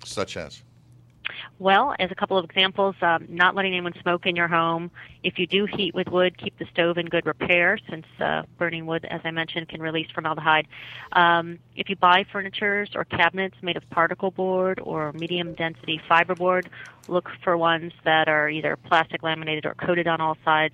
[0.10, 0.64] Such as?
[1.60, 4.89] Well, as a couple of examples, um, not letting anyone smoke in your home.
[5.24, 8.88] If you do heat with wood, keep the stove in good repair, since uh, burning
[8.88, 10.68] wood, as I mentioned, can release formaldehyde.
[11.12, 16.68] Um, if you buy furniture or cabinets made of particle board or medium density fiberboard,
[17.07, 20.74] look for ones that are either plastic laminated or coated on all sides.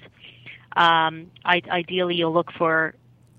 [0.78, 2.96] Um, I, ideally, you'll look for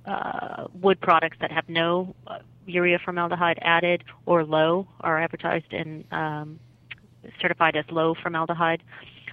[0.07, 6.05] uh, wood products that have no uh, urea formaldehyde added or low, are advertised and
[6.13, 6.59] um,
[7.41, 8.83] certified as low formaldehyde.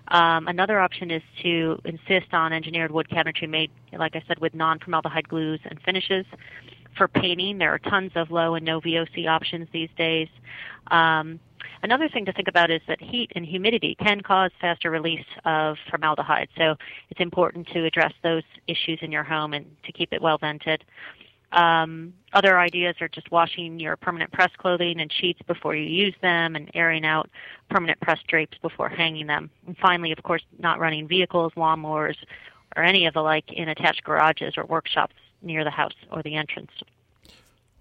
[0.09, 4.53] Um, another option is to insist on engineered wood cabinetry made, like I said, with
[4.53, 6.25] non-formaldehyde glues and finishes.
[6.97, 10.27] For painting, there are tons of low and no VOC options these days.
[10.91, 11.39] Um,
[11.81, 15.77] another thing to think about is that heat and humidity can cause faster release of
[15.89, 16.75] formaldehyde, so
[17.09, 20.83] it's important to address those issues in your home and to keep it well vented.
[21.53, 26.15] Um, other ideas are just washing your permanent press clothing and sheets before you use
[26.21, 27.29] them and airing out
[27.69, 29.51] permanent press drapes before hanging them.
[29.67, 32.15] And finally, of course, not running vehicles, lawnmowers,
[32.75, 36.35] or any of the like in attached garages or workshops near the house or the
[36.35, 36.71] entrance.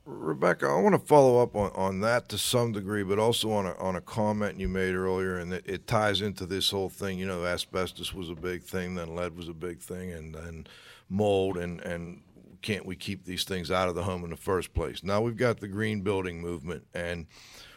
[0.04, 3.66] Rebecca, I want to follow up on, on that to some degree, but also on
[3.66, 7.18] a, on a comment you made earlier, and it, it ties into this whole thing.
[7.18, 10.68] You know, asbestos was a big thing, then lead was a big thing, and, and
[11.08, 12.22] mold, and, and
[12.62, 15.04] can't we keep these things out of the home in the first place?
[15.04, 17.26] Now we've got the green building movement, and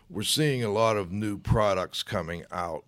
[0.09, 2.85] we're seeing a lot of new products coming out.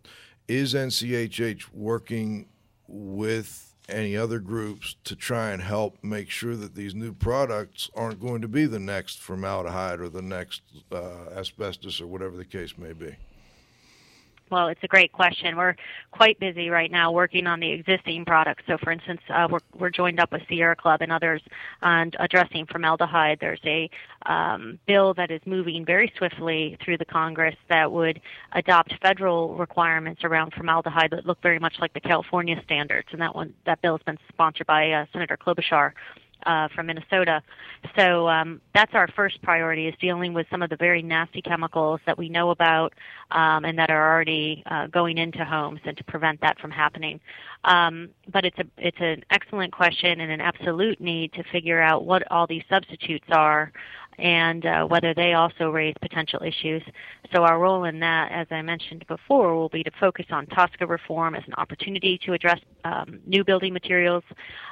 [0.47, 2.47] Is NCHH working
[2.87, 8.19] with any other groups to try and help make sure that these new products aren't
[8.19, 10.61] going to be the next formaldehyde or the next
[10.91, 13.15] uh, asbestos or whatever the case may be?
[14.49, 15.57] Well, it's a great question.
[15.57, 15.75] We're
[16.11, 18.63] quite busy right now working on the existing products.
[18.65, 21.41] So, for instance, uh, we're, we're joined up with Sierra Club and others
[21.81, 23.39] on addressing formaldehyde.
[23.41, 23.89] There's a
[24.25, 28.21] um, bill that is moving very swiftly through the Congress that would
[28.53, 33.09] adopt federal requirements around formaldehyde that look very much like the California standards.
[33.11, 35.91] And that one, that bill has been sponsored by uh, Senator Klobuchar
[36.45, 37.41] uh, from Minnesota.
[37.95, 41.99] So um, that's our first priority is dealing with some of the very nasty chemicals
[42.05, 42.93] that we know about
[43.31, 47.19] um, and that are already uh, going into homes, and to prevent that from happening.
[47.63, 52.05] Um, but it's a it's an excellent question and an absolute need to figure out
[52.05, 53.71] what all these substitutes are
[54.17, 56.81] and uh, whether they also raise potential issues.
[57.33, 60.87] So our role in that, as I mentioned before, will be to focus on TSCA
[60.87, 64.23] reform as an opportunity to address um, new building materials.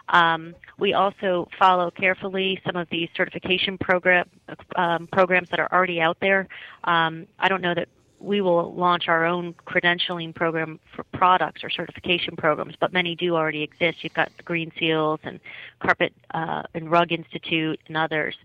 [0.10, 4.30] Um, we also follow carefully some of these certification program
[4.76, 6.48] um, programs that are already out there.
[6.84, 7.88] Um, I don't know that
[8.26, 13.36] we will launch our own credentialing program for products or certification programs, but many do
[13.36, 14.04] already exist.
[14.04, 15.40] You've got the Green Seals and
[15.80, 18.36] Carpet uh, and Rug Institute and others,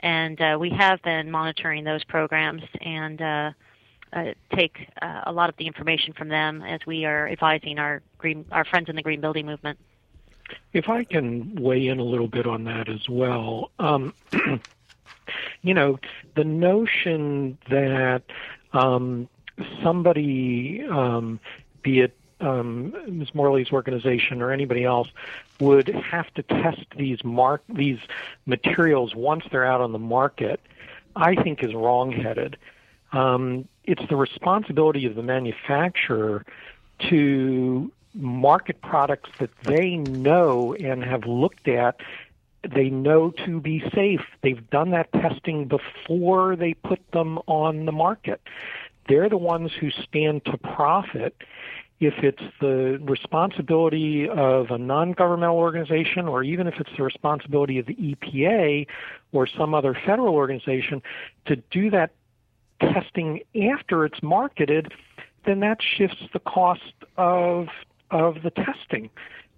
[0.00, 3.50] and uh, we have been monitoring those programs and uh,
[4.12, 4.24] uh,
[4.54, 8.44] take uh, a lot of the information from them as we are advising our green
[8.52, 9.78] our friends in the green building movement.
[10.72, 13.70] If I can weigh in a little bit on that as well.
[13.78, 14.14] Um,
[15.62, 15.98] you know,
[16.34, 18.22] the notion that
[18.72, 19.28] um,
[19.82, 21.40] somebody, um,
[21.82, 23.34] be it um, Ms.
[23.34, 25.08] Morley's organization or anybody else,
[25.58, 27.98] would have to test these mark these
[28.46, 30.60] materials once they're out on the market,
[31.16, 32.56] I think is wrongheaded.
[33.12, 36.44] Um, it's the responsibility of the manufacturer
[37.10, 42.00] to market products that they know and have looked at
[42.68, 44.20] they know to be safe.
[44.42, 48.40] They've done that testing before they put them on the market.
[49.08, 51.34] They're the ones who stand to profit
[52.00, 57.78] if it's the responsibility of a non governmental organization or even if it's the responsibility
[57.78, 58.86] of the EPA
[59.32, 61.02] or some other federal organization
[61.44, 62.12] to do that
[62.80, 63.40] testing
[63.70, 64.92] after it's marketed,
[65.44, 67.68] then that shifts the cost of
[68.10, 69.10] of the testing.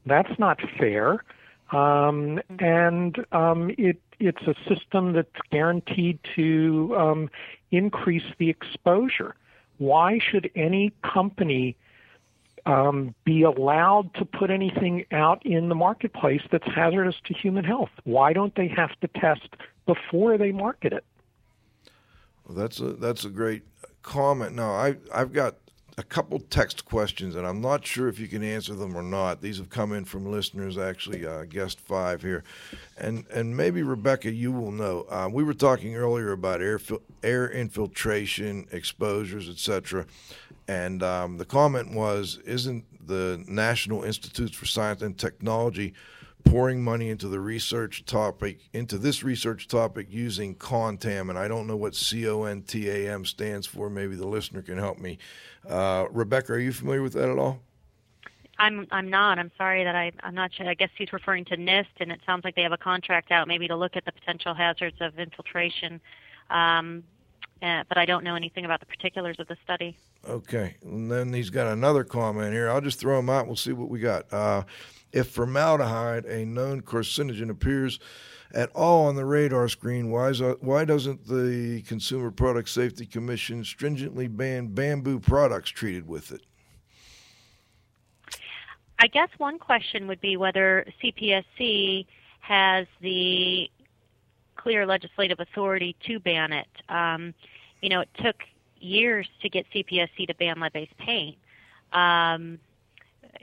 [0.05, 1.25] That's not fair.
[1.73, 7.31] Um, and um, it it's a system that's guaranteed to um,
[7.71, 9.35] increase the exposure.
[9.79, 11.77] Why should any company
[12.67, 17.91] um, be allowed to put anything out in the marketplace that's hazardous to human health?
[18.05, 19.49] Why don't they have to test
[19.87, 21.05] before they market it?
[22.47, 23.63] Well, that's a that's a great
[24.03, 24.55] comment.
[24.55, 25.57] Now, I I've got
[25.99, 29.43] a couple text questions, and I'm not sure if you can answer them or not.
[29.43, 32.45] These have come in from listeners, actually, uh, guest five here,
[32.97, 35.07] and and maybe Rebecca, you will know.
[35.11, 40.07] Uh, we were talking earlier about air fil- air infiltration, exposures, etc.
[40.69, 45.93] And um, the comment was, isn't the National Institutes for Science and Technology
[46.45, 51.31] pouring money into the research topic, into this research topic using CONTAM?
[51.31, 53.89] And I don't know what C O N T A M stands for.
[53.91, 55.19] Maybe the listener can help me.
[55.69, 57.61] Uh, Rebecca, are you familiar with that at all?
[58.59, 59.39] I'm I'm not.
[59.39, 60.69] I'm sorry that I I'm not sure.
[60.69, 63.49] I guess he's referring to NIST, and it sounds like they have a contract out
[63.49, 66.01] maybe to look at the potential hazards of infiltration.
[66.51, 67.03] Um,
[67.63, 69.97] uh, but I don't know anything about the particulars of the study.
[70.29, 70.77] Okay.
[70.83, 72.69] And then he's got another comment here.
[72.69, 73.47] I'll just throw him out.
[73.47, 74.33] We'll see what we got.
[74.33, 74.65] Uh,
[75.13, 77.99] if formaldehyde, a known carcinogen, appears
[78.55, 83.65] at all on the radar screen, why, is, why doesn't the Consumer Product Safety Commission
[83.65, 86.43] stringently ban bamboo products treated with it?
[88.99, 92.07] I guess one question would be whether CPSC
[92.41, 93.71] has the
[94.57, 96.69] clear legislative authority to ban it.
[96.89, 97.35] Um,
[97.81, 98.37] you know, it took
[98.79, 101.37] years to get CPSC to ban lead-based paint.
[101.93, 102.59] Um,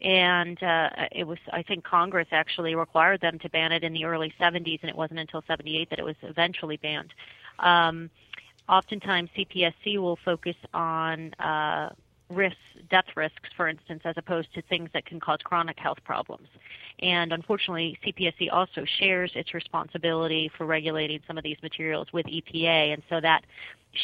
[0.01, 4.05] and uh, it was, I think Congress actually required them to ban it in the
[4.05, 7.13] early 70s, and it wasn't until 78 that it was eventually banned.
[7.59, 8.09] Um,
[8.67, 11.89] oftentimes, CPSC will focus on uh,
[12.29, 12.57] risks,
[12.89, 16.47] death risks, for instance, as opposed to things that can cause chronic health problems.
[16.99, 22.93] And unfortunately, CPSC also shares its responsibility for regulating some of these materials with EPA,
[22.93, 23.43] and so that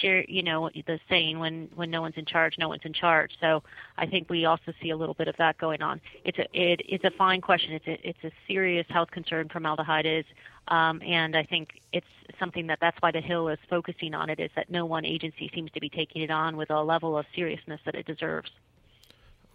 [0.02, 3.32] share, you know, the saying when when no one's in charge, no one's in charge.
[3.40, 3.64] So
[3.98, 6.02] I think we also see a little bit of that going on.
[6.24, 7.74] It's a it, it's a fine question.
[7.74, 9.50] It's a it's a serious health concern.
[9.50, 10.26] Formaldehyde is,
[10.68, 12.08] um, and I think it's
[12.40, 14.40] something that that's why the Hill is focusing on it.
[14.40, 17.26] Is that no one agency seems to be taking it on with a level of
[17.36, 18.52] seriousness that it deserves.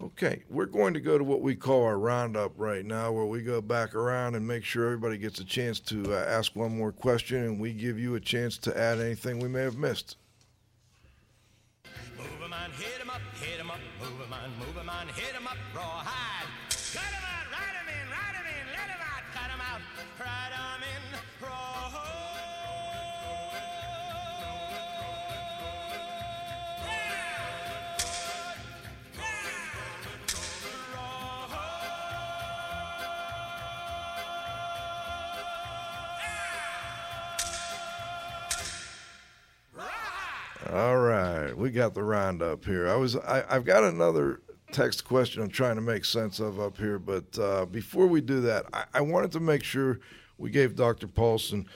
[0.01, 3.43] Okay, we're going to go to what we call our roundup right now, where we
[3.43, 6.91] go back around and make sure everybody gets a chance to uh, ask one more
[6.91, 10.17] question, and we give you a chance to add anything we may have missed.
[12.17, 15.07] Move 'em on, hit 'em up, hit 'em up, move 'em on, move 'em on,
[15.09, 15.50] hit 'em up,
[40.71, 42.87] All right, we got the roundup here.
[42.87, 44.39] I was, I, I've got another
[44.71, 48.39] text question I'm trying to make sense of up here, but uh, before we do
[48.39, 49.99] that, I, I wanted to make sure
[50.37, 51.07] we gave Dr.
[51.07, 51.67] Paulson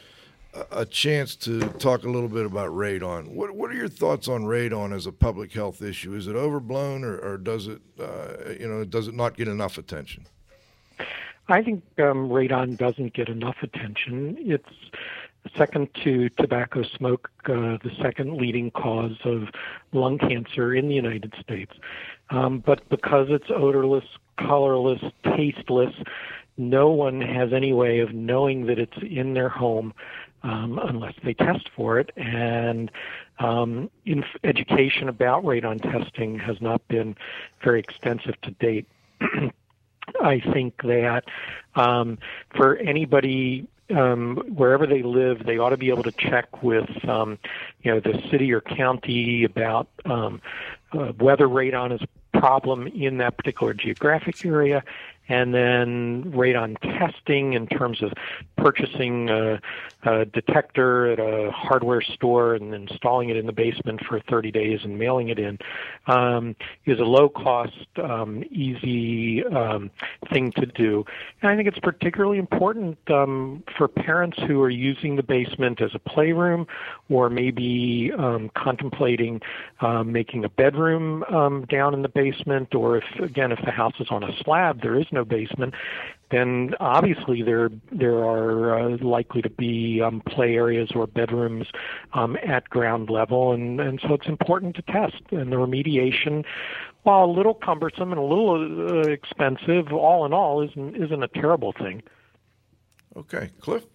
[0.54, 3.28] a, a chance to talk a little bit about radon.
[3.36, 6.14] What, what are your thoughts on radon as a public health issue?
[6.14, 9.78] Is it overblown, or, or does it, uh, you know, does it not get enough
[9.78, 10.26] attention?
[11.50, 14.38] I think um, radon doesn't get enough attention.
[14.40, 14.70] It's
[15.58, 19.50] second to tobacco smoke, uh, the second leading cause of
[19.92, 21.74] lung cancer in the United States.
[22.30, 24.06] Um, but because it's odorless,
[24.38, 25.94] colorless, tasteless,
[26.58, 29.94] no one has any way of knowing that it's in their home
[30.44, 32.12] um, unless they test for it.
[32.16, 32.92] And
[33.40, 37.16] um, inf- education about radon testing has not been
[37.64, 38.88] very extensive to date.
[40.22, 41.24] I think that
[41.76, 42.20] um,
[42.56, 47.38] for anybody um, wherever they live, they ought to be able to check with, um,
[47.84, 50.42] you know, the city or county about um,
[50.94, 54.84] uh, whether radon is a problem in that particular geographic area,
[55.28, 58.12] and then radon testing in terms of
[58.58, 59.60] purchasing a,
[60.04, 64.80] a detector at a hardware store and installing it in the basement for 30 days
[64.84, 65.58] and mailing it in
[66.08, 66.56] um,
[66.86, 69.90] is a low cost, um, easy um,
[70.32, 71.04] thing to do.
[71.42, 75.92] And I think it's particularly important um, for parents who are using the basement as
[75.94, 76.68] a playroom
[77.10, 79.42] or maybe um, contemplating
[79.82, 81.24] um, making a bedroom
[81.70, 85.00] down in the basement, or if again, if the house is on a slab, there
[85.00, 85.74] is no basement,
[86.32, 91.68] then obviously there there are uh, likely to be um, play areas or bedrooms
[92.14, 95.22] um, at ground level, and and so it's important to test.
[95.32, 96.46] And the remediation,
[97.04, 101.28] while a little cumbersome and a little uh, expensive, all in all, isn't isn't a
[101.28, 102.04] terrible thing.
[103.18, 103.86] Okay, Cliff.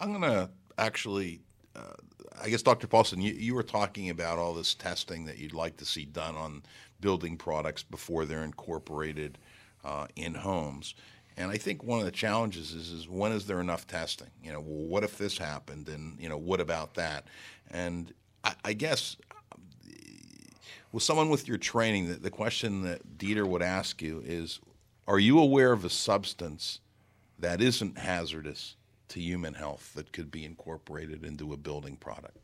[0.00, 1.40] I'm going to actually,
[1.74, 1.94] uh,
[2.42, 2.86] I guess, Dr.
[2.86, 6.36] Paulson, you, you were talking about all this testing that you'd like to see done
[6.36, 6.62] on
[7.00, 9.38] building products before they're incorporated
[9.86, 10.94] uh, in homes.
[11.36, 14.30] And I think one of the challenges is, is when is there enough testing?
[14.42, 15.88] You know, well, what if this happened?
[15.88, 17.26] And, you know, what about that?
[17.70, 18.12] And
[18.42, 19.16] I, I guess
[20.92, 24.60] with someone with your training, the, the question that Dieter would ask you is
[25.06, 26.80] Are you aware of a substance
[27.38, 28.76] that isn't hazardous
[29.08, 32.38] to human health that could be incorporated into a building product?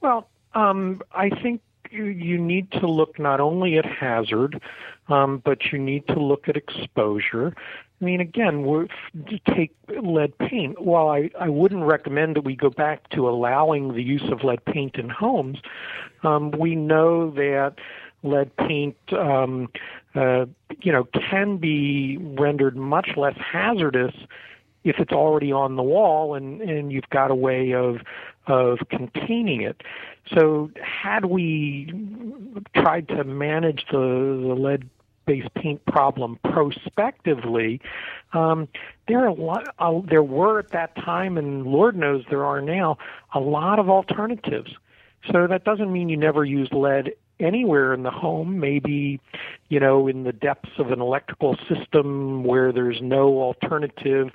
[0.00, 4.60] Well, um, I think you, need to look not only at hazard,
[5.08, 7.54] um, but you need to look at exposure.
[8.00, 10.80] I mean, again, we're, to take lead paint.
[10.80, 14.64] While I, I wouldn't recommend that we go back to allowing the use of lead
[14.64, 15.58] paint in homes,
[16.22, 17.76] um, we know that
[18.22, 19.68] lead paint, um,
[20.14, 20.46] uh,
[20.80, 24.14] you know, can be rendered much less hazardous
[24.84, 27.96] if it's already on the wall and, and you've got a way of
[28.46, 29.82] of containing it.
[30.34, 31.92] So had we
[32.74, 34.88] tried to manage the, the lead
[35.26, 37.80] based paint problem prospectively,
[38.32, 38.68] um,
[39.08, 39.74] there are a lot.
[39.78, 42.98] Uh, there were at that time, and Lord knows there are now,
[43.32, 44.72] a lot of alternatives.
[45.32, 48.60] So that doesn't mean you never use lead anywhere in the home.
[48.60, 49.20] Maybe,
[49.68, 54.30] you know, in the depths of an electrical system where there's no alternative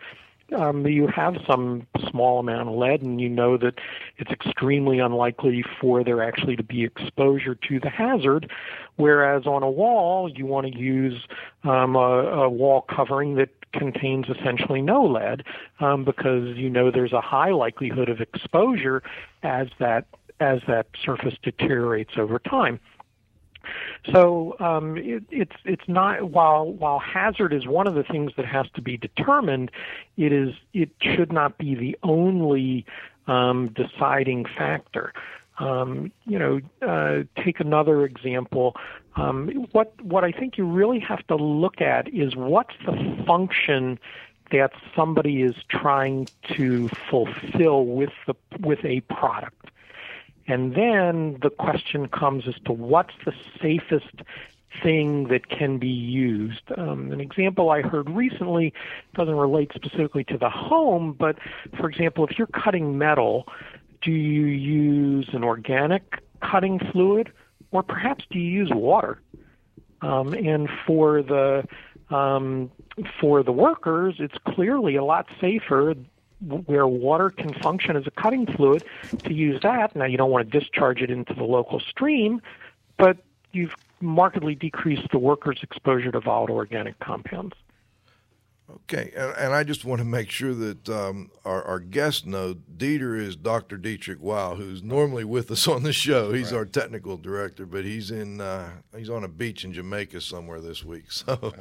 [0.56, 3.76] um, you have some small amount of lead, and you know that
[4.18, 8.52] it's extremely unlikely for there actually to be exposure to the hazard.
[8.96, 11.28] Whereas on a wall, you want to use
[11.64, 15.44] um, a, a wall covering that contains essentially no lead
[15.80, 19.04] um, because you know there's a high likelihood of exposure
[19.44, 20.06] as that
[20.40, 22.80] as that surface deteriorates over time.
[24.12, 28.46] So um, it, it's it's not while while hazard is one of the things that
[28.46, 29.72] has to be determined,
[30.18, 32.86] it is it should not be the only
[33.28, 35.14] um, deciding factor.
[35.60, 38.76] Um, you know, uh, take another example.
[39.16, 44.00] Um, what what I think you really have to look at is what's the function
[44.52, 49.70] that somebody is trying to fulfill with the with a product.
[50.50, 54.24] And then the question comes as to what's the safest
[54.82, 56.64] thing that can be used.
[56.76, 58.74] Um, an example I heard recently
[59.14, 61.38] doesn't relate specifically to the home, but
[61.78, 63.48] for example, if you're cutting metal,
[64.02, 67.32] do you use an organic cutting fluid
[67.72, 69.22] or perhaps do you use water?
[70.02, 71.64] Um, and for the
[72.10, 72.72] um,
[73.22, 75.94] for the workers, it's clearly a lot safer
[76.42, 78.84] where water can function as a cutting fluid
[79.26, 79.96] to use that.
[79.96, 82.42] Now, you don't want to discharge it into the local stream,
[82.98, 83.18] but
[83.52, 87.56] you've markedly decreased the worker's exposure to volatile organic compounds.
[88.72, 92.54] Okay, and, and I just want to make sure that um, our, our guests know
[92.54, 93.78] Dieter is Dr.
[93.78, 96.34] Dietrich Wow, who's normally with us on the show.
[96.34, 96.60] He's right.
[96.60, 100.84] our technical director, but he's in uh, he's on a beach in Jamaica somewhere this
[100.84, 101.06] week.
[101.20, 101.54] So,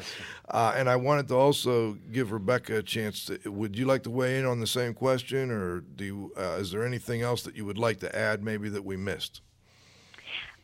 [0.49, 3.25] uh, and I wanted to also give Rebecca a chance.
[3.27, 6.59] To, would you like to weigh in on the same question, or do you, uh,
[6.61, 9.41] is there anything else that you would like to add, maybe that we missed?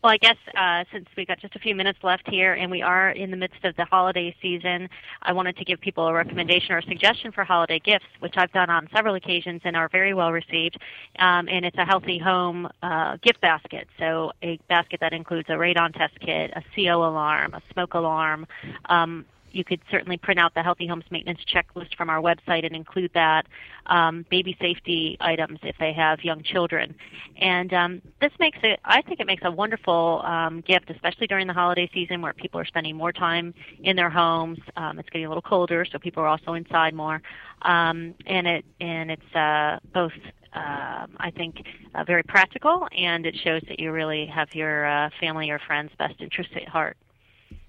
[0.05, 2.83] Well, I guess uh, since we've got just a few minutes left here and we
[2.83, 4.91] are in the midst of the holiday season,
[5.23, 8.53] I wanted to give people a recommendation or a suggestion for holiday gifts, which I've
[8.53, 10.77] done on several occasions and are very well received.
[11.19, 13.89] Um, and it's a healthy home uh, gift basket.
[13.99, 18.47] So a basket that includes a radon test kit, a CO alarm, a smoke alarm,
[18.91, 19.25] um,
[19.55, 23.11] you could certainly print out the Healthy Homes Maintenance Checklist from our website and include
[23.15, 23.47] that.
[23.87, 26.95] Um, baby safety items if they have young children,
[27.37, 28.81] and um, this makes it.
[28.85, 32.59] I think it makes a wonderful um, gift, especially during the holiday season where people
[32.59, 33.53] are spending more time
[33.83, 34.59] in their homes.
[34.79, 37.21] Um, it's getting a little colder, so people are also inside more,
[37.63, 40.13] um, and it and it's uh, both
[40.55, 45.11] um, I think, uh, very practical, and it shows that you really have your uh,
[45.21, 46.97] family or friends' best interests at heart.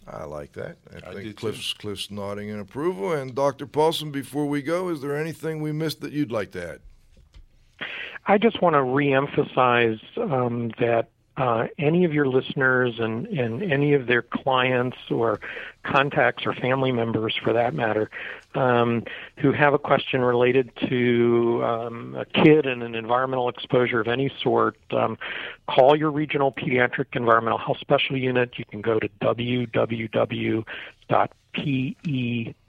[0.08, 0.78] I like that.
[0.93, 1.34] I, I think do too.
[1.34, 3.14] Cliff's, Cliff's nodding in approval.
[3.14, 3.66] And Dr.
[3.66, 6.80] Paulson, before we go, is there anything we missed that you'd like to add?
[8.28, 13.94] I just want to reemphasize um, that uh, any of your listeners and, and any
[13.94, 15.40] of their clients or
[15.84, 18.10] contacts or family members, for that matter,
[18.56, 19.04] um,
[19.38, 24.32] who have a question related to um, a kid and an environmental exposure of any
[24.42, 25.18] sort, um,
[25.68, 28.58] call your regional pediatric environmental health special unit.
[28.58, 29.10] You can go to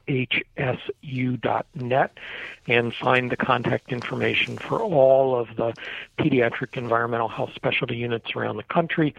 [0.07, 2.19] www.pehsu.net
[2.67, 5.75] and find the contact information for all of the
[6.19, 9.15] pediatric environmental health specialty units around the country.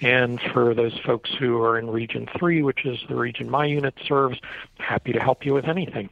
[0.00, 3.94] And for those folks who are in Region 3, which is the region my unit
[4.06, 4.38] serves,
[4.78, 6.10] happy to help you with anything.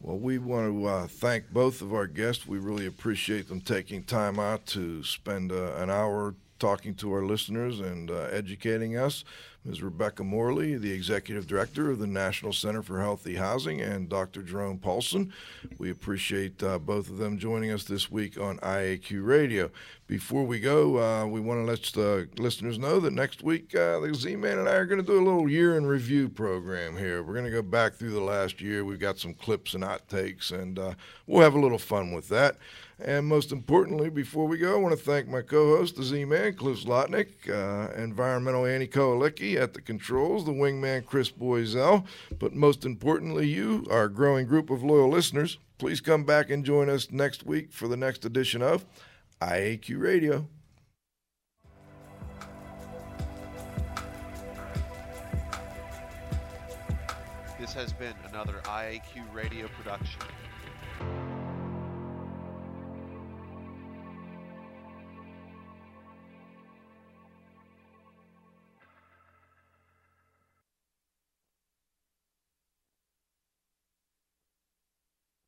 [0.00, 2.46] Well, we want to uh, thank both of our guests.
[2.46, 7.24] We really appreciate them taking time out to spend uh, an hour talking to our
[7.24, 9.24] listeners and uh, educating us.
[9.64, 9.80] Ms.
[9.80, 14.42] Rebecca Morley, the Executive Director of the National Center for Healthy Housing, and Dr.
[14.42, 15.32] Jerome Paulson.
[15.78, 19.70] We appreciate uh, both of them joining us this week on IAQ Radio.
[20.12, 23.98] Before we go, uh, we want to let the listeners know that next week uh,
[23.98, 26.98] the Z Man and I are going to do a little year in review program
[26.98, 27.22] here.
[27.22, 28.84] We're going to go back through the last year.
[28.84, 30.92] We've got some clips and outtakes, and uh,
[31.26, 32.58] we'll have a little fun with that.
[33.02, 36.84] And most importantly, before we go, I want to thank my co-host, the Z-Man, Cliff
[36.84, 42.04] Zlotnik, uh, Environmental Annie Koalicki at the controls, the wingman, Chris Boisel.
[42.38, 46.90] But most importantly, you, our growing group of loyal listeners, please come back and join
[46.90, 48.84] us next week for the next edition of
[49.42, 50.46] IAQ Radio.
[57.58, 60.20] This has been another IAQ radio production.